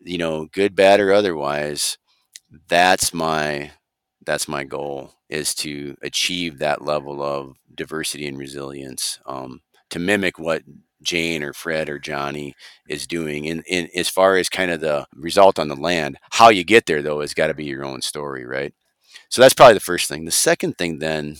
[0.00, 1.98] you know, good, bad, or otherwise,
[2.68, 3.72] that's my
[4.26, 10.38] that's my goal is to achieve that level of diversity and resilience um, to mimic
[10.38, 10.62] what
[11.02, 12.54] Jane or Fred or Johnny
[12.88, 13.44] is doing.
[13.46, 16.86] In, in as far as kind of the result on the land, how you get
[16.86, 18.74] there though has got to be your own story, right?
[19.28, 20.24] So that's probably the first thing.
[20.24, 21.36] The second thing then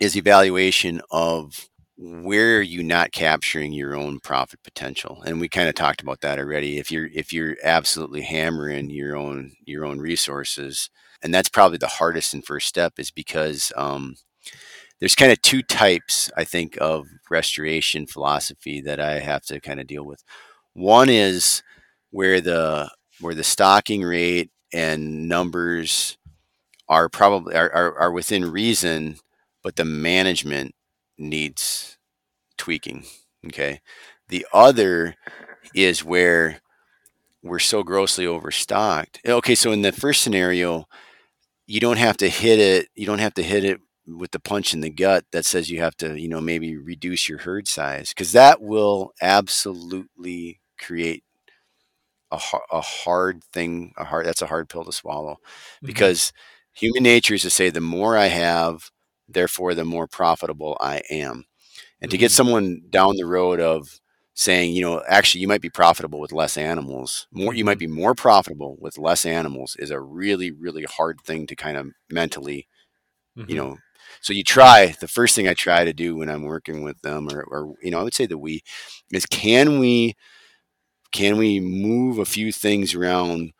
[0.00, 5.68] is evaluation of where are you not capturing your own profit potential and we kind
[5.68, 10.00] of talked about that already if you're if you're absolutely hammering your own your own
[10.00, 10.90] resources
[11.22, 14.16] and that's probably the hardest and first step is because um,
[15.04, 19.78] there's kind of two types i think of restoration philosophy that i have to kind
[19.78, 20.24] of deal with.
[20.72, 21.62] One is
[22.10, 22.90] where the
[23.20, 26.16] where the stocking rate and numbers
[26.88, 29.16] are probably are, are, are within reason
[29.62, 30.74] but the management
[31.18, 31.98] needs
[32.56, 33.04] tweaking
[33.48, 33.82] okay?
[34.30, 35.16] The other
[35.74, 36.62] is where
[37.42, 39.20] we're so grossly overstocked.
[39.26, 40.86] Okay so in the first scenario
[41.66, 44.74] you don't have to hit it you don't have to hit it with the punch
[44.74, 48.10] in the gut that says you have to you know maybe reduce your herd size
[48.10, 51.24] because that will absolutely create
[52.30, 52.40] a,
[52.70, 55.86] a hard thing a hard that's a hard pill to swallow mm-hmm.
[55.86, 56.32] because
[56.72, 58.90] human nature is to say the more i have
[59.28, 61.44] therefore the more profitable i am
[62.00, 62.10] and mm-hmm.
[62.10, 62.34] to get mm-hmm.
[62.34, 64.00] someone down the road of
[64.34, 67.26] saying, you know, actually you might be profitable with less animals.
[67.32, 67.94] More you might mm-hmm.
[67.94, 71.90] be more profitable with less animals is a really really hard thing to kind of
[72.10, 72.68] mentally,
[73.38, 73.48] mm-hmm.
[73.48, 73.78] you know.
[74.20, 77.28] So you try the first thing I try to do when I'm working with them
[77.32, 78.62] or or you know, I would say that we
[79.12, 80.14] is can we
[81.12, 83.52] can we move a few things around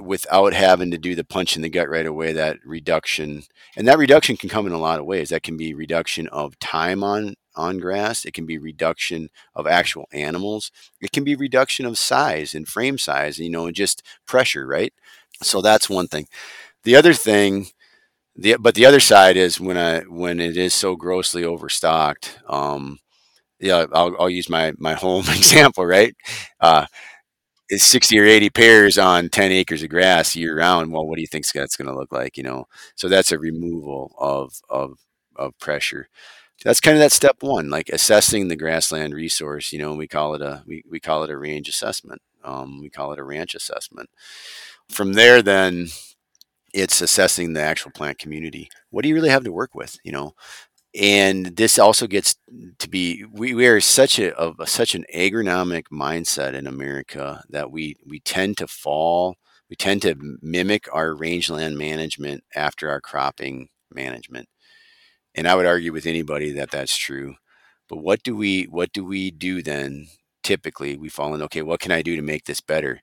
[0.00, 3.42] without having to do the punch in the gut right away that reduction
[3.76, 6.58] and that reduction can come in a lot of ways that can be reduction of
[6.60, 8.24] time on on grass.
[8.24, 10.70] It can be reduction of actual animals.
[11.00, 14.92] It can be reduction of size and frame size, you know, and just pressure, right?
[15.42, 16.28] So that's one thing.
[16.84, 17.68] The other thing,
[18.38, 22.38] the but the other side is when I when it is so grossly overstocked.
[22.48, 22.98] Um,
[23.60, 26.14] yeah, I'll, I'll use my my home example, right?
[26.60, 26.86] Uh,
[27.68, 30.92] it's 60 or 80 pairs on 10 acres of grass year round.
[30.92, 32.36] Well, what do you think that's going to look like?
[32.36, 32.66] You know,
[32.96, 34.98] so that's a removal of, of,
[35.36, 36.08] of pressure
[36.64, 39.72] that's kind of that step one, like assessing the grassland resource.
[39.72, 42.20] You know, we call it a we, we call it a range assessment.
[42.44, 44.10] Um, we call it a ranch assessment.
[44.88, 45.88] From there, then
[46.74, 48.70] it's assessing the actual plant community.
[48.90, 49.96] What do you really have to work with?
[50.04, 50.34] You know,
[50.94, 52.36] and this also gets
[52.78, 57.96] to be we, we are such a such an agronomic mindset in America that we
[58.06, 59.36] we tend to fall.
[59.70, 64.48] We tend to mimic our rangeland management after our cropping management
[65.34, 67.36] and I would argue with anybody that that's true.
[67.88, 70.08] But what do we what do we do then?
[70.42, 71.42] Typically, we fall in.
[71.42, 73.00] Okay, what can I do to make this better?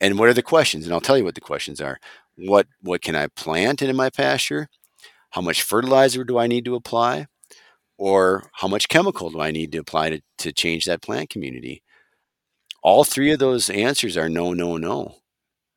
[0.00, 0.84] And what are the questions?
[0.84, 1.98] And I'll tell you what the questions are.
[2.38, 4.68] What what can I plant in my pasture?
[5.30, 7.26] How much fertilizer do I need to apply?
[7.98, 11.82] Or how much chemical do I need to apply to, to change that plant community?
[12.82, 15.16] All three of those answers are no, no, no.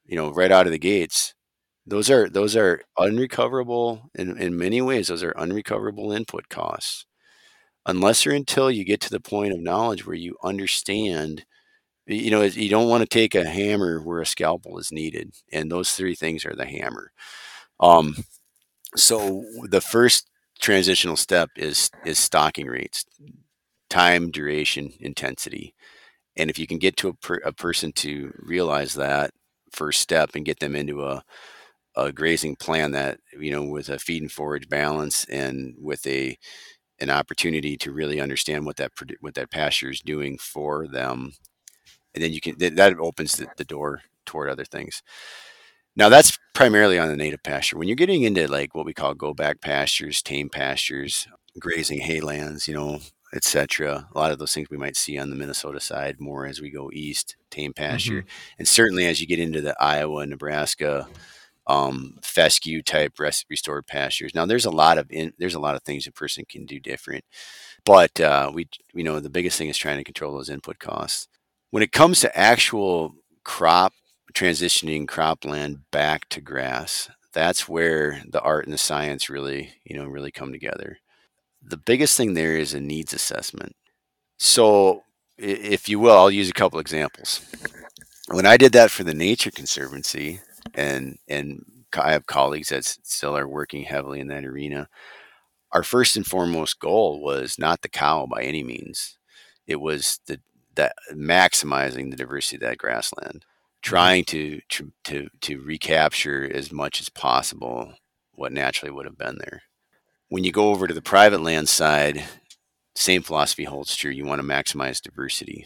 [0.06, 1.34] You know, right out of the gates.
[1.88, 5.08] Those are those are unrecoverable in, in many ways.
[5.10, 7.06] Those are unrecoverable input costs,
[7.86, 11.46] unless or until you get to the point of knowledge where you understand.
[12.16, 15.72] You know, you don't want to take a hammer where a scalpel is needed, and
[15.72, 17.12] those three things are the hammer.
[17.80, 18.16] Um,
[18.96, 20.30] so the first
[20.62, 23.06] transitional step is is stocking rates,
[23.90, 25.74] time, duration, intensity,
[26.38, 29.32] and if you can get to a, per, a person to realize that
[29.72, 31.24] first step and get them into a
[31.96, 36.38] a grazing plan that you know with a feed and forage balance and with a
[37.00, 38.92] an opportunity to really understand what that
[39.22, 41.34] what that pasture is doing for them
[42.14, 45.04] and then you can that opens the, the door toward other things
[45.96, 49.14] now that's primarily on the native pasture when you're getting into like what we call
[49.14, 51.28] go back pastures tame pastures
[51.60, 53.00] grazing haylands you know
[53.34, 56.62] etc a lot of those things we might see on the minnesota side more as
[56.62, 58.56] we go east tame pasture mm-hmm.
[58.60, 61.08] and certainly as you get into the iowa nebraska
[61.68, 64.34] um, fescue type rest, restored pastures.
[64.34, 66.80] Now, there's a lot of in, there's a lot of things a person can do
[66.80, 67.24] different,
[67.86, 71.28] but uh, we you know the biggest thing is trying to control those input costs.
[71.72, 73.94] When it comes to actual crop
[74.34, 80.06] transitioning cropland back to grass, that's where the art and the science really you know
[80.06, 80.98] really come together.
[81.62, 83.76] The biggest thing there is a needs assessment.
[84.38, 85.04] So,
[85.38, 87.42] if you will, I'll use a couple examples.
[88.30, 90.42] When I did that for the Nature Conservancy,
[90.74, 91.66] and and
[91.96, 94.90] I have colleagues that still are working heavily in that arena.
[95.72, 99.18] our first and foremost goal was not the cow by any means.
[99.68, 100.40] It was the
[100.76, 103.82] that maximizing the diversity of that grassland, mm-hmm.
[103.82, 107.94] trying to, to to to recapture as much as possible
[108.34, 109.64] what naturally would have been there.
[110.30, 112.24] When you go over to the private land side,
[112.96, 114.12] same philosophy holds true.
[114.12, 115.66] You want to maximize diversity,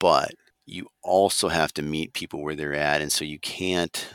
[0.00, 4.08] but you also have to meet people where they're at, and so you can't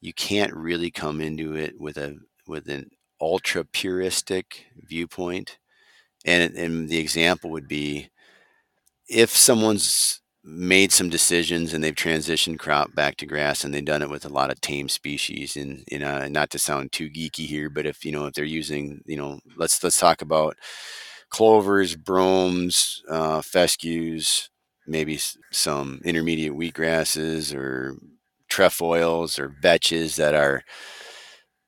[0.00, 2.90] you can't really come into it with a with an
[3.20, 5.58] ultra puristic viewpoint.
[6.24, 8.10] And, and the example would be
[9.08, 14.02] if someone's made some decisions and they've transitioned crop back to grass and they've done
[14.02, 17.46] it with a lot of tame species and you know not to sound too geeky
[17.46, 20.56] here but if you know if they're using you know let's let's talk about
[21.30, 24.50] clovers bromes uh, fescues
[24.86, 25.18] maybe
[25.52, 27.96] some intermediate wheatgrasses or
[28.48, 30.62] trefoils or vetches that are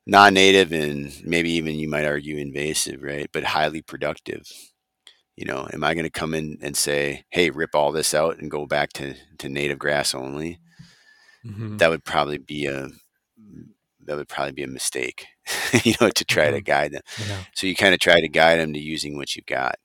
[0.07, 3.29] non-native and maybe even you might argue invasive, right?
[3.33, 4.43] But highly productive.
[5.37, 8.39] You know, am I going to come in and say, "Hey, rip all this out
[8.39, 10.61] and go back to to native grass only"?
[11.45, 11.79] Mm-hmm.
[11.79, 12.89] That would probably be a
[14.07, 15.27] that would probably be a mistake,
[15.83, 16.57] you know, to try mm-hmm.
[16.57, 17.03] to guide them.
[17.27, 17.39] Yeah.
[17.55, 19.77] So you kind of try to guide them to using what you've got,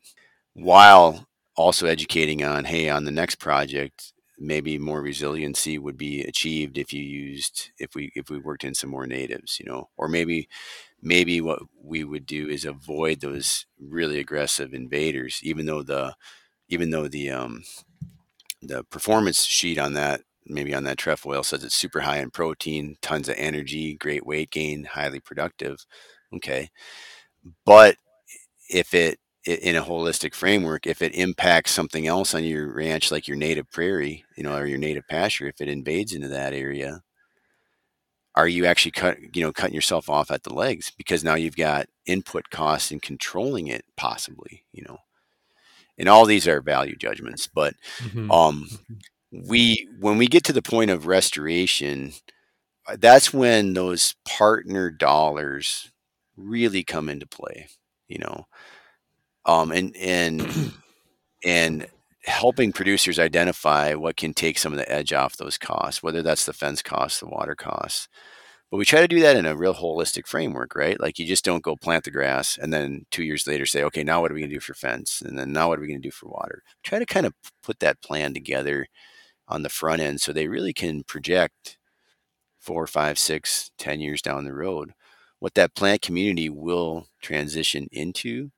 [0.53, 6.77] while also educating on, hey, on the next project, maybe more resiliency would be achieved
[6.77, 10.07] if you used if we if we worked in some more natives you know or
[10.07, 10.47] maybe
[11.01, 16.13] maybe what we would do is avoid those really aggressive invaders even though the
[16.69, 17.63] even though the um
[18.61, 22.97] the performance sheet on that maybe on that trefoil says it's super high in protein
[23.01, 25.85] tons of energy great weight gain highly productive
[26.35, 26.69] okay?
[27.65, 27.95] But
[28.69, 33.27] if it in a holistic framework, if it impacts something else on your ranch, like
[33.27, 37.01] your native prairie, you know, or your native pasture, if it invades into that area,
[38.39, 41.57] are you actually cut, you know, cutting yourself off at the legs because now you've
[41.57, 44.97] got input costs and controlling it possibly, you know,
[45.97, 48.31] and all these are value judgments, but, mm-hmm.
[48.31, 49.49] um, mm-hmm.
[49.49, 52.13] we, when we get to the point of restoration,
[52.87, 55.91] uh, that's when those partner dollars
[56.37, 57.67] really come into play,
[58.07, 58.47] you know,
[59.45, 60.73] um, and and
[61.45, 61.87] and
[62.25, 66.45] helping producers identify what can take some of the edge off those costs, whether that's
[66.45, 68.07] the fence costs, the water costs.
[68.71, 70.99] But we try to do that in a real holistic framework, right?
[70.99, 74.03] Like you just don't go plant the grass and then two years later say, okay,
[74.03, 75.21] now what are we going to do for fence?
[75.21, 76.63] And then now what are we going to do for water?
[76.83, 78.87] Try to kind of put that plan together
[79.47, 81.77] on the front end so they really can project
[82.59, 84.93] four, five, six, ten years down the road
[85.39, 88.51] what that plant community will transition into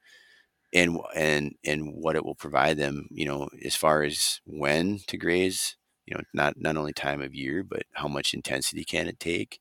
[0.73, 5.17] and and and what it will provide them you know as far as when to
[5.17, 9.19] graze you know not not only time of year but how much intensity can it
[9.19, 9.59] take?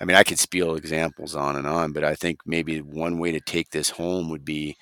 [0.00, 3.32] I mean i could spiel examples on and on but i think maybe one way
[3.32, 4.76] to take this home would be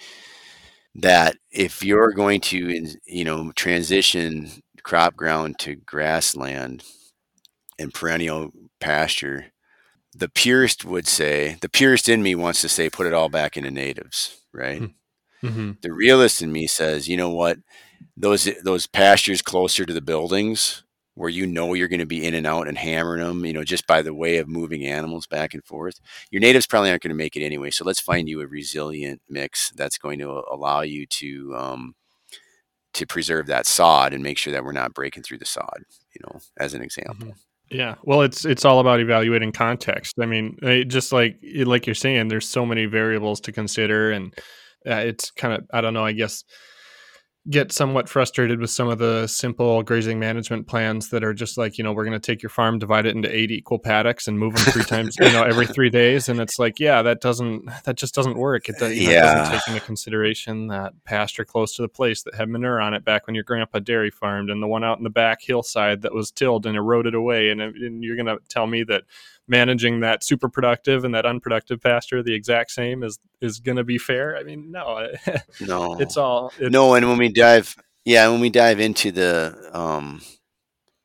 [0.94, 4.48] that if you're going to you know transition
[4.82, 6.84] crop ground to grassland
[7.78, 8.50] and perennial
[8.80, 9.46] pasture
[10.14, 13.56] the purist would say the purist in me wants to say put it all back
[13.56, 14.82] into natives right?
[14.82, 14.92] Mm-hmm
[15.44, 15.72] Mm-hmm.
[15.82, 17.58] The realist in me says, you know what,
[18.16, 20.84] those those pastures closer to the buildings
[21.14, 23.62] where you know you're going to be in and out and hammering them, you know,
[23.62, 26.00] just by the way of moving animals back and forth.
[26.30, 27.70] Your natives probably aren't going to make it anyway.
[27.70, 31.94] So let's find you a resilient mix that's going to allow you to um,
[32.94, 35.84] to preserve that sod and make sure that we're not breaking through the sod.
[36.14, 37.28] You know, as an example.
[37.28, 37.38] Mm-hmm.
[37.70, 40.16] Yeah, well, it's it's all about evaluating context.
[40.20, 44.34] I mean, just like like you're saying, there's so many variables to consider, and
[44.86, 46.04] uh, it's kind of I don't know.
[46.04, 46.44] I guess
[47.50, 51.76] get somewhat frustrated with some of the simple grazing management plans that are just like
[51.76, 54.38] you know we're going to take your farm divide it into eight equal paddocks and
[54.38, 57.68] move them three times you know every three days and it's like yeah that doesn't
[57.84, 59.34] that just doesn't work it, does, yeah.
[59.34, 63.04] doesn't take into consideration that pasture close to the place that had manure on it
[63.04, 66.14] back when your grandpa dairy farmed and the one out in the back hillside that
[66.14, 69.02] was tilled and eroded away and, and you're going to tell me that
[69.46, 73.84] managing that super productive and that unproductive pasture the exact same is is going to
[73.84, 74.36] be fair.
[74.36, 75.08] I mean, no,
[75.60, 76.94] no, it's all it's, no.
[76.94, 80.22] And when we dive, yeah, when we dive into the, um,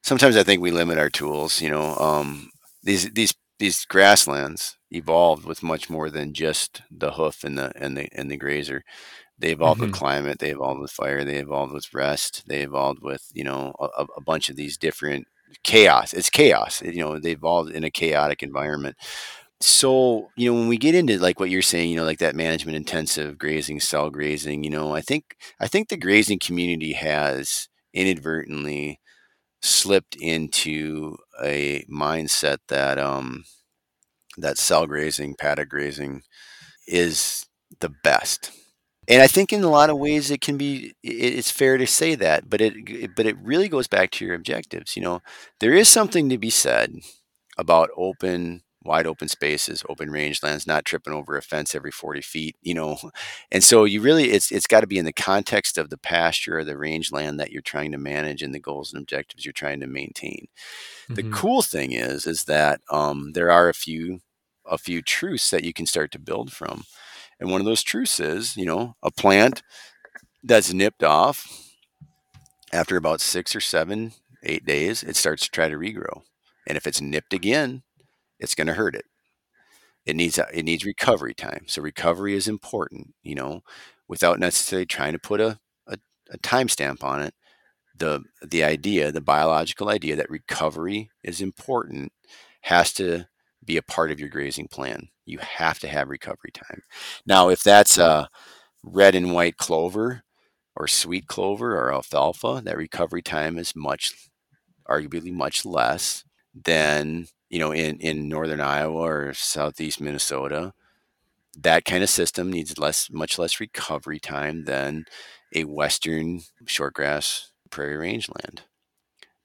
[0.03, 1.61] sometimes I think we limit our tools.
[1.61, 2.51] You know, um,
[2.83, 7.97] these these these grasslands evolved with much more than just the hoof and the and
[7.97, 8.83] the and the grazer.
[9.37, 9.91] They evolved mm-hmm.
[9.91, 10.39] with climate.
[10.39, 11.23] They evolved with fire.
[11.23, 12.43] They evolved with rest.
[12.47, 15.27] They evolved with you know a, a bunch of these different
[15.63, 16.13] chaos.
[16.13, 16.81] It's chaos.
[16.81, 18.95] You know, they evolved in a chaotic environment.
[19.61, 22.35] So, you know, when we get into like what you're saying, you know, like that
[22.35, 27.67] management intensive grazing, cell grazing, you know, I think I think the grazing community has
[27.93, 28.99] inadvertently
[29.61, 33.43] slipped into a mindset that um
[34.37, 36.21] that cell grazing, paddock grazing
[36.87, 37.45] is
[37.81, 38.51] the best.
[39.09, 42.13] And I think in a lot of ways it can be it's fair to say
[42.15, 45.21] that, but it but it really goes back to your objectives, you know.
[45.59, 46.93] There is something to be said
[47.57, 52.55] about open wide open spaces, open rangelands, not tripping over a fence every 40 feet,
[52.61, 52.97] you know.
[53.51, 56.59] And so you really it's it's got to be in the context of the pasture
[56.59, 59.79] or the rangeland that you're trying to manage and the goals and objectives you're trying
[59.79, 60.47] to maintain.
[61.09, 61.13] Mm-hmm.
[61.15, 64.21] The cool thing is is that um, there are a few
[64.65, 66.83] a few truths that you can start to build from.
[67.39, 69.63] And one of those truths is, you know, a plant
[70.43, 71.69] that's nipped off
[72.71, 74.13] after about six or seven,
[74.43, 76.21] eight days, it starts to try to regrow.
[76.67, 77.83] And if it's nipped again,
[78.39, 79.05] it's going to hurt it.
[80.05, 81.65] It needs it needs recovery time.
[81.67, 83.61] So recovery is important, you know,
[84.07, 85.97] without necessarily trying to put a, a,
[86.31, 87.33] a timestamp on it.
[87.95, 92.11] The the idea, the biological idea that recovery is important
[92.61, 93.27] has to
[93.63, 95.09] be a part of your grazing plan.
[95.29, 96.81] You have to have recovery time.
[97.25, 98.29] Now, if that's a
[98.83, 100.23] red and white clover
[100.75, 104.13] or sweet clover or alfalfa, that recovery time is much,
[104.89, 106.23] arguably much less
[106.65, 110.73] than you know in in northern Iowa or southeast Minnesota.
[111.57, 115.05] That kind of system needs less, much less recovery time than
[115.55, 118.63] a western shortgrass prairie rangeland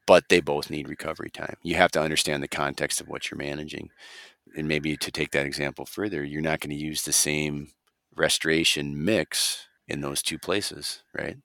[0.07, 1.57] but they both need recovery time.
[1.63, 3.91] You have to understand the context of what you're managing.
[4.57, 7.73] And maybe to take that example further, you're not going to use the same
[8.15, 11.37] restoration mix in those two places, right?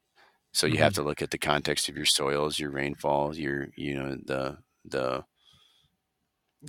[0.51, 0.83] So you mm-hmm.
[0.83, 4.57] have to look at the context of your soils, your rainfall, your you know the
[4.85, 5.23] the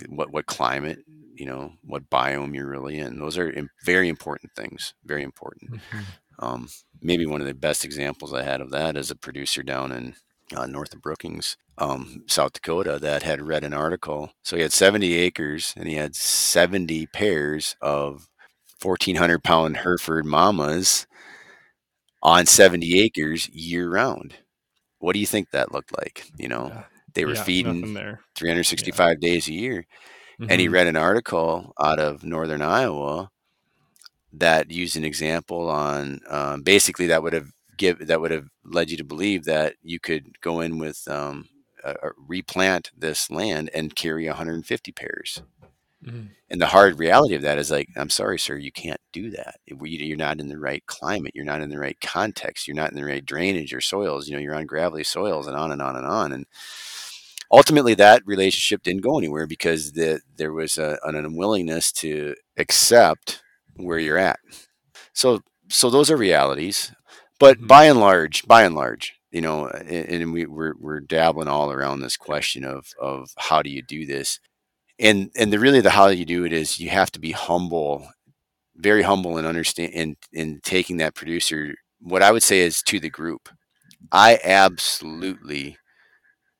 [0.07, 0.99] what what climate,
[1.35, 3.19] you know, what biome you're really in.
[3.19, 3.53] Those are
[3.85, 5.73] very important things, very important.
[5.73, 5.99] Mm-hmm.
[6.39, 6.69] Um,
[7.01, 10.15] maybe one of the best examples I had of that is a producer down in
[10.55, 14.31] uh, north of Brookings, um, South Dakota, that had read an article.
[14.43, 18.27] So he had 70 acres and he had 70 pairs of
[18.81, 21.07] 1,400 pound Hereford mamas
[22.23, 24.35] on 70 acres year round.
[24.99, 26.25] What do you think that looked like?
[26.37, 26.83] You know,
[27.13, 27.95] they were yeah, feeding
[28.35, 29.29] 365 yeah.
[29.29, 29.85] days a year.
[30.39, 30.51] Mm-hmm.
[30.51, 30.73] And he mm-hmm.
[30.73, 33.29] read an article out of Northern Iowa
[34.33, 37.51] that used an example on um, basically that would have
[37.81, 41.49] give that would have led you to believe that you could go in with um,
[41.83, 45.41] uh, replant this land and carry 150 pairs.
[46.05, 46.27] Mm-hmm.
[46.49, 49.55] And the hard reality of that is like, I'm sorry, sir, you can't do that.
[49.65, 51.31] You're not in the right climate.
[51.35, 52.67] You're not in the right context.
[52.67, 54.27] You're not in the right drainage or soils.
[54.27, 56.31] You know, you're on gravelly soils and on and on and on.
[56.33, 56.45] And
[57.51, 63.43] ultimately, that relationship didn't go anywhere because the, there was a, an unwillingness to accept
[63.75, 64.39] where you're at.
[65.13, 66.91] So, so those are realities.
[67.41, 67.67] But mm-hmm.
[67.67, 71.71] by and large, by and large, you know, and, and we, we're we're dabbling all
[71.71, 74.39] around this question of of how do you do this,
[74.99, 78.07] and and the really the how you do it is you have to be humble,
[78.75, 81.73] very humble and understand in in taking that producer.
[81.99, 83.49] What I would say is to the group,
[84.11, 85.77] I absolutely,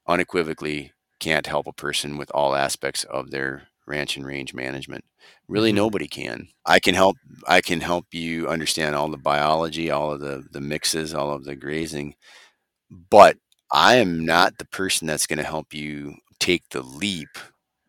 [0.08, 5.04] unequivocally can't help a person with all aspects of their ranch and range management.
[5.48, 5.78] Really, mm-hmm.
[5.78, 6.48] nobody can.
[6.66, 7.18] I can help.
[7.48, 11.46] I can help you understand all the biology, all of the the mixes, all of
[11.46, 12.16] the grazing,
[13.10, 13.38] but
[13.72, 17.30] I am not the person that's going to help you take the leap.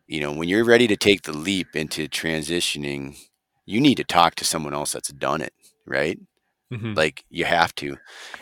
[0.07, 3.17] You know, when you're ready to take the leap into transitioning,
[3.65, 5.53] you need to talk to someone else that's done it,
[5.85, 6.19] right?
[6.71, 6.93] Mm-hmm.
[6.93, 7.97] Like you have to,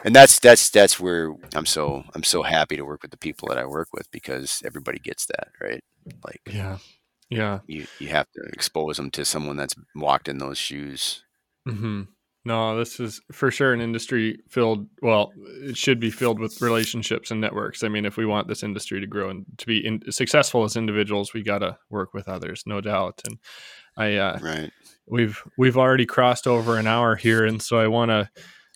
[0.06, 3.50] and that's that's that's where I'm so I'm so happy to work with the people
[3.50, 5.84] that I work with because everybody gets that, right?
[6.26, 6.78] Like, yeah,
[7.32, 7.60] yeah.
[7.66, 11.24] You you have to expose them to someone that's walked in those shoes.
[11.68, 12.04] Mm-hmm.
[12.44, 14.88] No, this is for sure an industry filled.
[15.02, 17.84] Well, it should be filled with relationships and networks.
[17.84, 20.76] I mean, if we want this industry to grow and to be in, successful as
[20.76, 23.22] individuals, we got to work with others, no doubt.
[23.26, 23.38] And
[23.96, 24.72] I, uh, right,
[25.08, 28.30] we've we've already crossed over an hour here, and so I want to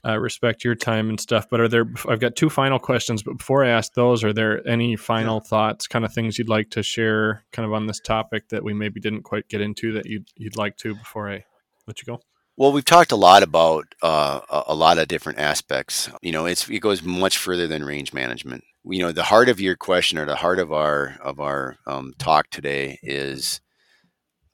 [0.06, 1.48] uh, respect your time and stuff.
[1.50, 1.86] But are there?
[2.08, 3.24] I've got two final questions.
[3.24, 6.70] But before I ask those, are there any final thoughts, kind of things you'd like
[6.72, 10.06] to share, kind of on this topic that we maybe didn't quite get into that
[10.06, 11.46] you'd you'd like to before I
[11.88, 12.22] let you go?
[12.58, 16.10] Well, we've talked a lot about uh, a lot of different aspects.
[16.22, 18.64] You know, it's it goes much further than range management.
[18.86, 22.14] You know, the heart of your question or the heart of our of our um,
[22.20, 23.60] talk today is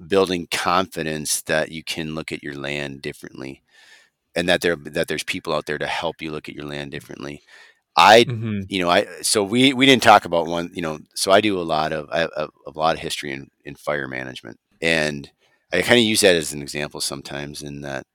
[0.07, 3.61] building confidence that you can look at your land differently
[4.35, 6.91] and that there that there's people out there to help you look at your land
[6.91, 7.41] differently.
[7.95, 8.61] I, mm-hmm.
[8.69, 11.59] you know, I so we we didn't talk about one, you know, so I do
[11.59, 15.29] a lot of I, a, a lot of history in in fire management, and
[15.73, 18.05] I kind of use that as an example sometimes in that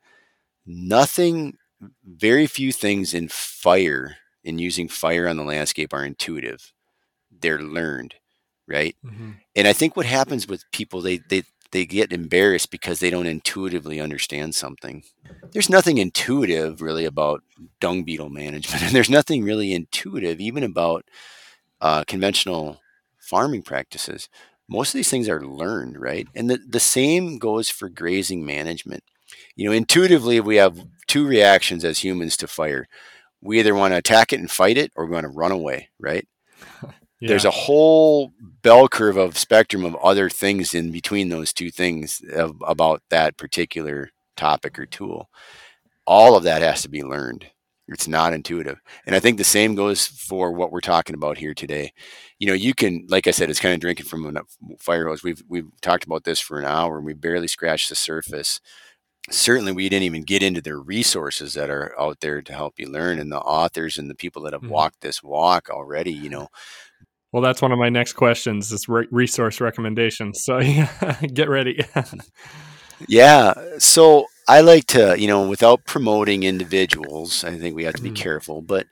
[0.64, 1.58] nothing,
[2.04, 6.72] very few things in fire in using fire on the landscape are intuitive.
[7.30, 8.14] They're learned,
[8.66, 8.96] right?
[9.04, 9.32] Mm-hmm.
[9.56, 13.26] And I think what happens with people, they they they get embarrassed because they don't
[13.26, 15.04] intuitively understand something.
[15.52, 17.42] There's nothing intuitive really about
[17.80, 21.04] dung beetle management, and there's nothing really intuitive even about
[21.80, 22.80] uh, conventional
[23.18, 24.28] farming practices.
[24.68, 26.26] Most of these things are learned, right?
[26.34, 29.04] And the, the same goes for grazing management.
[29.54, 32.86] You know, intuitively, we have two reactions as humans to fire.
[33.40, 35.90] We either want to attack it and fight it, or we want to run away,
[36.00, 36.26] right?
[37.20, 37.28] Yeah.
[37.28, 42.20] There's a whole bell curve of spectrum of other things in between those two things
[42.34, 45.30] of, about that particular topic or tool.
[46.06, 47.46] All of that has to be learned.
[47.88, 48.80] It's not intuitive.
[49.06, 51.92] And I think the same goes for what we're talking about here today.
[52.38, 54.42] You know, you can, like I said, it's kind of drinking from a
[54.78, 55.22] fire hose.
[55.22, 58.60] We've, we've talked about this for an hour and we barely scratched the surface.
[59.30, 62.88] Certainly, we didn't even get into the resources that are out there to help you
[62.88, 64.70] learn and the authors and the people that have mm-hmm.
[64.70, 66.12] walked this walk already.
[66.12, 66.48] You know,
[67.36, 70.42] well, that's one of my next questions is re- resource recommendations.
[70.42, 71.84] So yeah, get ready.
[73.08, 73.52] yeah.
[73.76, 78.10] So I like to, you know, without promoting individuals, I think we have to be
[78.10, 78.16] mm.
[78.16, 78.86] careful, but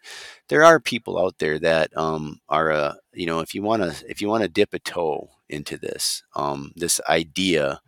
[0.51, 4.11] there are people out there that um, are, uh, you know, if you want to,
[4.11, 7.81] if you want to dip a toe into this, um, this idea,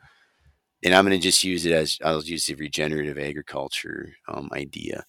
[0.83, 5.05] and I'm going to just use it as I'll use the regenerative agriculture um, idea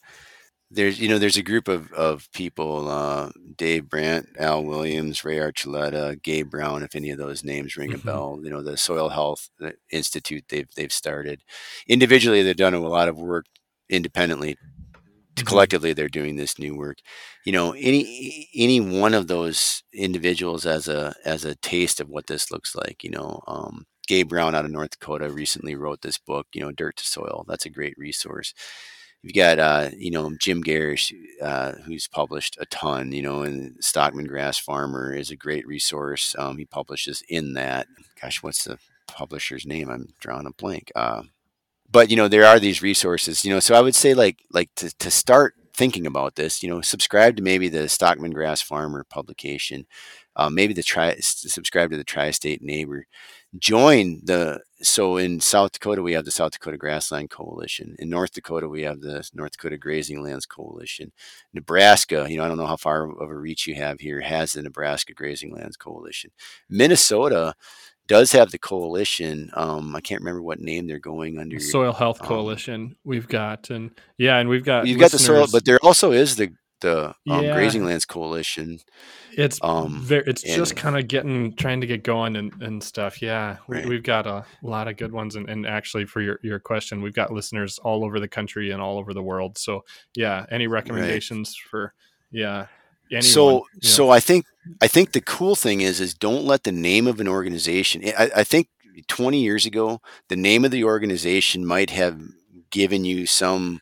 [0.69, 5.37] there's you know there's a group of of people uh, Dave Brandt, Al Williams, Ray
[5.37, 6.83] Archuleta, Gabe Brown.
[6.83, 8.07] If any of those names ring mm-hmm.
[8.07, 11.41] a bell, you know the Soil Health uh, Institute they've they've started.
[11.87, 13.45] Individually, they've done a lot of work.
[13.89, 15.45] Independently, mm-hmm.
[15.45, 16.97] collectively, they're doing this new work.
[17.45, 22.27] You know, any any one of those individuals as a as a taste of what
[22.27, 23.05] this looks like.
[23.05, 26.47] You know, um, Gabe Brown out of North Dakota recently wrote this book.
[26.53, 27.45] You know, Dirt to Soil.
[27.47, 28.53] That's a great resource
[29.21, 33.11] you've got uh, you know Jim Gerrish, uh, who's published a ton.
[33.11, 36.35] You know, and Stockman Grass Farmer is a great resource.
[36.37, 37.87] Um, he publishes in that.
[38.21, 39.89] Gosh, what's the publisher's name?
[39.89, 40.91] I'm drawing a blank.
[40.95, 41.23] Uh,
[41.89, 43.45] but you know, there are these resources.
[43.45, 46.69] You know, so I would say like like to to start thinking about this, you
[46.69, 49.85] know, subscribe to maybe the Stockman Grass Farmer publication.
[50.35, 53.05] Uh, maybe the tri subscribe to the tri-state neighbor
[53.57, 57.95] join the so in South Dakota we have the South Dakota Grassland Coalition.
[57.99, 61.11] In North Dakota we have the North Dakota Grazing Lands Coalition.
[61.53, 64.53] Nebraska, you know, I don't know how far of a reach you have here, has
[64.53, 66.31] the Nebraska Grazing Lands Coalition.
[66.69, 67.55] Minnesota
[68.07, 69.51] does have the coalition.
[69.53, 71.59] Um, I can't remember what name they're going under.
[71.59, 72.95] Soil Health um, Coalition.
[73.03, 76.35] We've got and yeah, and we've got you've got the soil, but there also is
[76.35, 77.53] the the um, yeah.
[77.53, 78.79] Grazing Lands Coalition.
[79.31, 82.83] It's um, very, it's and, just kind of getting trying to get going and, and
[82.83, 83.21] stuff.
[83.21, 83.85] Yeah, right.
[83.85, 87.01] we, have got a lot of good ones, and, and actually for your your question,
[87.01, 89.57] we've got listeners all over the country and all over the world.
[89.57, 89.83] So
[90.15, 91.69] yeah, any recommendations right.
[91.69, 91.93] for
[92.31, 92.67] yeah.
[93.09, 93.63] Anyone, so you know.
[93.81, 94.45] so I think
[94.81, 98.03] I think the cool thing is is don't let the name of an organization.
[98.17, 98.67] I, I think
[99.07, 102.19] 20 years ago, the name of the organization might have
[102.69, 103.81] given you some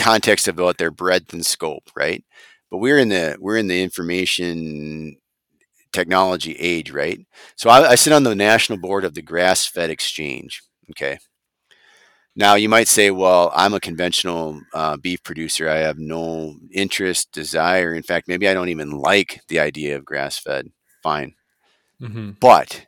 [0.00, 2.24] context about their breadth and scope, right?
[2.70, 5.16] But we're in the we're in the information
[5.92, 7.20] technology age, right?
[7.56, 10.62] So I, I sit on the national board of the Grass Fed Exchange.
[10.90, 11.18] Okay.
[12.36, 15.68] Now you might say, well, I'm a conventional uh, beef producer.
[15.68, 17.92] I have no interest, desire.
[17.92, 20.68] In fact, maybe I don't even like the idea of grass fed.
[21.02, 21.34] Fine.
[22.00, 22.32] Mm-hmm.
[22.40, 22.86] But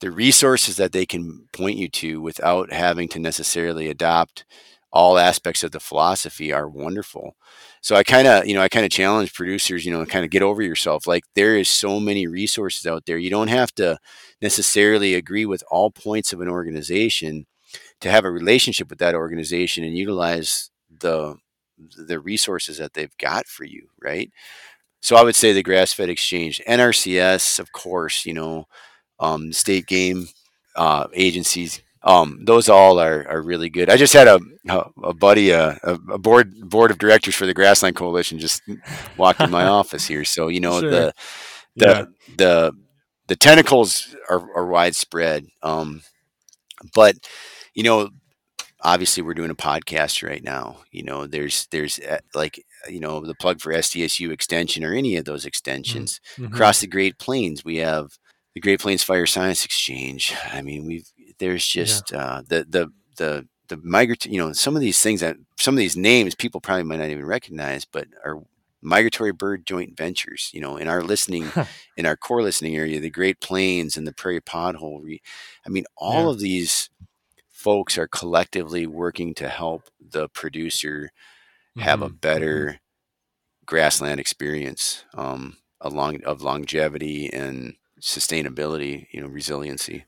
[0.00, 4.44] the resources that they can point you to without having to necessarily adopt
[4.92, 7.36] all aspects of the philosophy are wonderful.
[7.80, 10.30] So I kind of, you know, I kind of challenge producers, you know, kind of
[10.30, 11.06] get over yourself.
[11.06, 13.18] Like there is so many resources out there.
[13.18, 13.98] You don't have to
[14.42, 17.46] necessarily agree with all points of an organization
[18.00, 21.36] to have a relationship with that organization and utilize the
[21.96, 24.30] the resources that they've got for you, right?
[25.00, 28.66] So I would say the grass fed exchange, NRCS, of course, you know,
[29.20, 30.28] um, state game
[30.76, 33.88] uh, agencies um, those all are, are really good.
[33.88, 37.46] I just had a a, a buddy, uh, a, a, board board of directors for
[37.46, 38.62] the Grassland Coalition, just
[39.16, 40.24] walked in my office here.
[40.24, 40.90] So you know sure.
[40.90, 41.14] the
[41.76, 42.04] the yeah.
[42.36, 42.72] the
[43.28, 45.46] the tentacles are, are widespread.
[45.62, 46.02] Um,
[46.94, 47.16] but
[47.74, 48.10] you know,
[48.82, 50.78] obviously, we're doing a podcast right now.
[50.90, 55.16] You know, there's there's uh, like you know the plug for SDSU extension or any
[55.16, 56.52] of those extensions mm-hmm.
[56.52, 57.64] across the Great Plains.
[57.64, 58.18] We have
[58.54, 60.34] the Great Plains Fire Science Exchange.
[60.52, 61.08] I mean, we've
[61.42, 62.18] there's just yeah.
[62.18, 64.32] uh, the the the the migratory.
[64.32, 67.08] You know, some of these things that some of these names people probably might not
[67.08, 68.42] even recognize, but are
[68.80, 70.50] migratory bird joint ventures.
[70.54, 71.50] You know, in our listening,
[71.96, 75.18] in our core listening area, the Great Plains and the Prairie Pothole.
[75.66, 76.30] I mean, all yeah.
[76.30, 76.90] of these
[77.50, 81.10] folks are collectively working to help the producer
[81.76, 82.06] have mm-hmm.
[82.06, 82.76] a better mm-hmm.
[83.66, 90.04] grassland experience um, along of longevity and sustainability, you know, resiliency.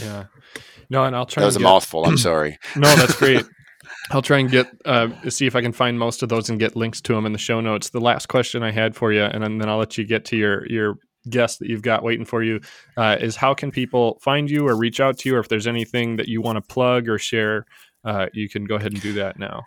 [0.00, 0.24] Yeah.
[0.90, 1.42] No, and I'll try.
[1.42, 2.04] That was a get, mouthful.
[2.04, 2.58] I'm sorry.
[2.74, 3.44] no, that's great.
[4.10, 6.74] I'll try and get uh, see if I can find most of those and get
[6.74, 7.90] links to them in the show notes.
[7.90, 10.66] The last question I had for you, and then I'll let you get to your
[10.70, 10.96] your
[11.28, 12.60] guest that you've got waiting for you,
[12.96, 15.66] uh, is how can people find you or reach out to you, or if there's
[15.66, 17.66] anything that you want to plug or share,
[18.04, 19.62] uh, you can go ahead and do that now.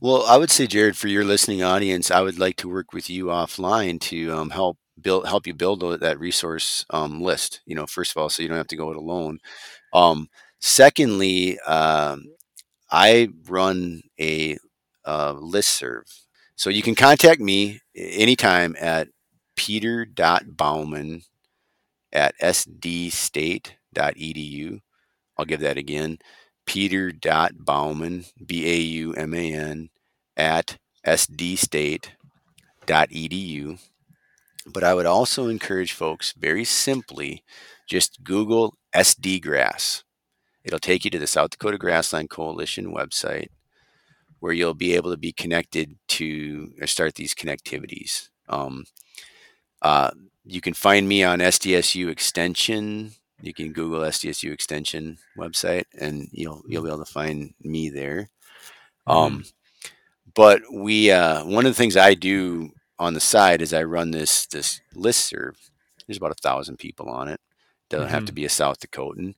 [0.00, 3.08] Well, I would say, Jared, for your listening audience, I would like to work with
[3.08, 7.60] you offline to um, help build help you build that resource um, list.
[7.66, 9.38] You know, first of all, so you don't have to go it alone.
[9.92, 10.28] Um,
[10.60, 12.26] secondly, um,
[12.90, 14.58] I run a
[15.04, 16.04] uh, list serve,
[16.56, 19.08] so you can contact me anytime at
[19.56, 21.22] peter.bauman
[22.12, 24.80] at sdstate.edu.
[25.38, 26.18] I'll give that again
[26.66, 29.90] peter.bauman, B A U M A N,
[30.36, 32.12] at sdstate.edu.
[34.66, 37.42] But I would also encourage folks very simply
[37.88, 40.04] just Google SD grass.
[40.64, 43.48] It'll take you to the South Dakota Grassland Coalition website
[44.42, 48.28] where you'll be able to be connected to or start these connectivities.
[48.48, 48.86] Um,
[49.80, 50.10] uh,
[50.44, 53.12] you can find me on SDSU Extension.
[53.40, 58.30] You can Google SDSU Extension website, and you'll you'll be able to find me there.
[59.08, 59.12] Mm-hmm.
[59.12, 59.44] Um,
[60.34, 64.10] but we uh, one of the things I do on the side as I run
[64.10, 65.58] this this list serve.
[66.06, 67.40] There's about a thousand people on it.
[67.88, 68.14] Doesn't mm-hmm.
[68.14, 68.36] have to mm-hmm.
[68.36, 69.34] be a South Dakotan.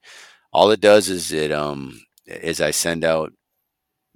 [0.53, 3.33] All it does is it um is I send out,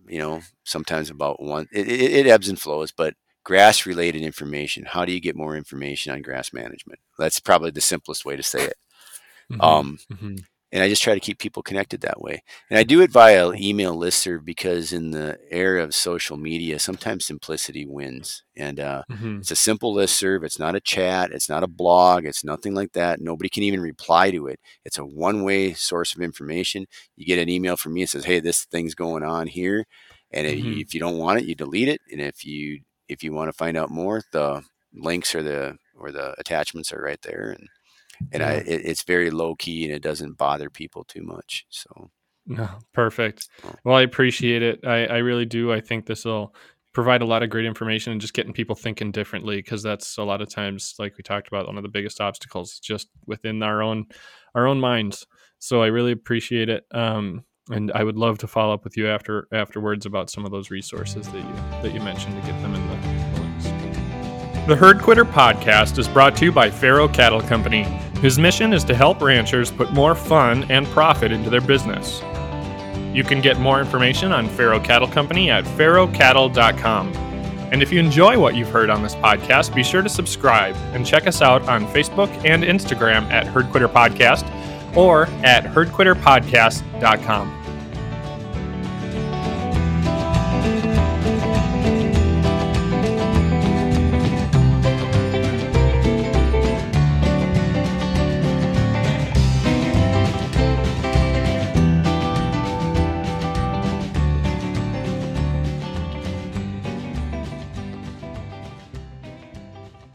[0.07, 1.69] you know, sometimes about one.
[1.73, 4.85] It, it, it ebbs and flows, but grass related information.
[4.85, 7.01] How do you get more information on grass management?
[7.19, 8.77] That's probably the simplest way to say it.
[9.51, 9.61] Mm-hmm.
[9.61, 10.37] Um, mm-hmm
[10.71, 12.43] and I just try to keep people connected that way.
[12.69, 17.25] And I do it via email listserv because in the era of social media, sometimes
[17.25, 18.43] simplicity wins.
[18.57, 19.39] And uh, mm-hmm.
[19.39, 20.45] it's a simple listserv.
[20.45, 21.31] It's not a chat.
[21.33, 22.27] It's not a blog.
[22.27, 23.21] It's nothing like that.
[23.21, 24.61] Nobody can even reply to it.
[24.85, 26.87] It's a one-way source of information.
[27.17, 29.87] You get an email from me that says, "Hey, this thing's going on here,"
[30.31, 30.81] and mm-hmm.
[30.81, 32.01] if you don't want it, you delete it.
[32.11, 34.63] And if you if you want to find out more, the
[34.93, 37.55] links or the or the attachments are right there.
[37.59, 37.69] And
[38.33, 38.49] and yeah.
[38.49, 41.67] I, it, it's very low key and it doesn't bother people too much.
[41.71, 42.11] So,
[42.47, 43.49] no, perfect.
[43.85, 44.81] Well, I appreciate it.
[44.87, 45.73] I, I really do.
[45.73, 46.55] I think this will
[46.95, 50.25] provide a lot of great information and just getting people thinking differently because that's a
[50.25, 53.83] lot of times, like we talked about, one of the biggest obstacles just within our
[53.83, 54.07] own
[54.55, 55.27] our own minds.
[55.59, 56.85] So I really appreciate it.
[56.93, 60.51] Um, and I would love to follow up with you after afterwards about some of
[60.51, 64.67] those resources that you that you mentioned to get them in the links.
[64.67, 67.85] The Herd Quitter podcast is brought to you by Farrow Cattle Company
[68.21, 72.23] his mission is to help ranchers put more fun and profit into their business.
[73.15, 77.13] You can get more information on Farrow Cattle Company at farrowcattle.com.
[77.71, 81.07] And if you enjoy what you've heard on this podcast, be sure to subscribe and
[81.07, 84.47] check us out on Facebook and Instagram at Herd Quitter Podcast
[84.97, 87.68] or at herdquitterpodcast.com.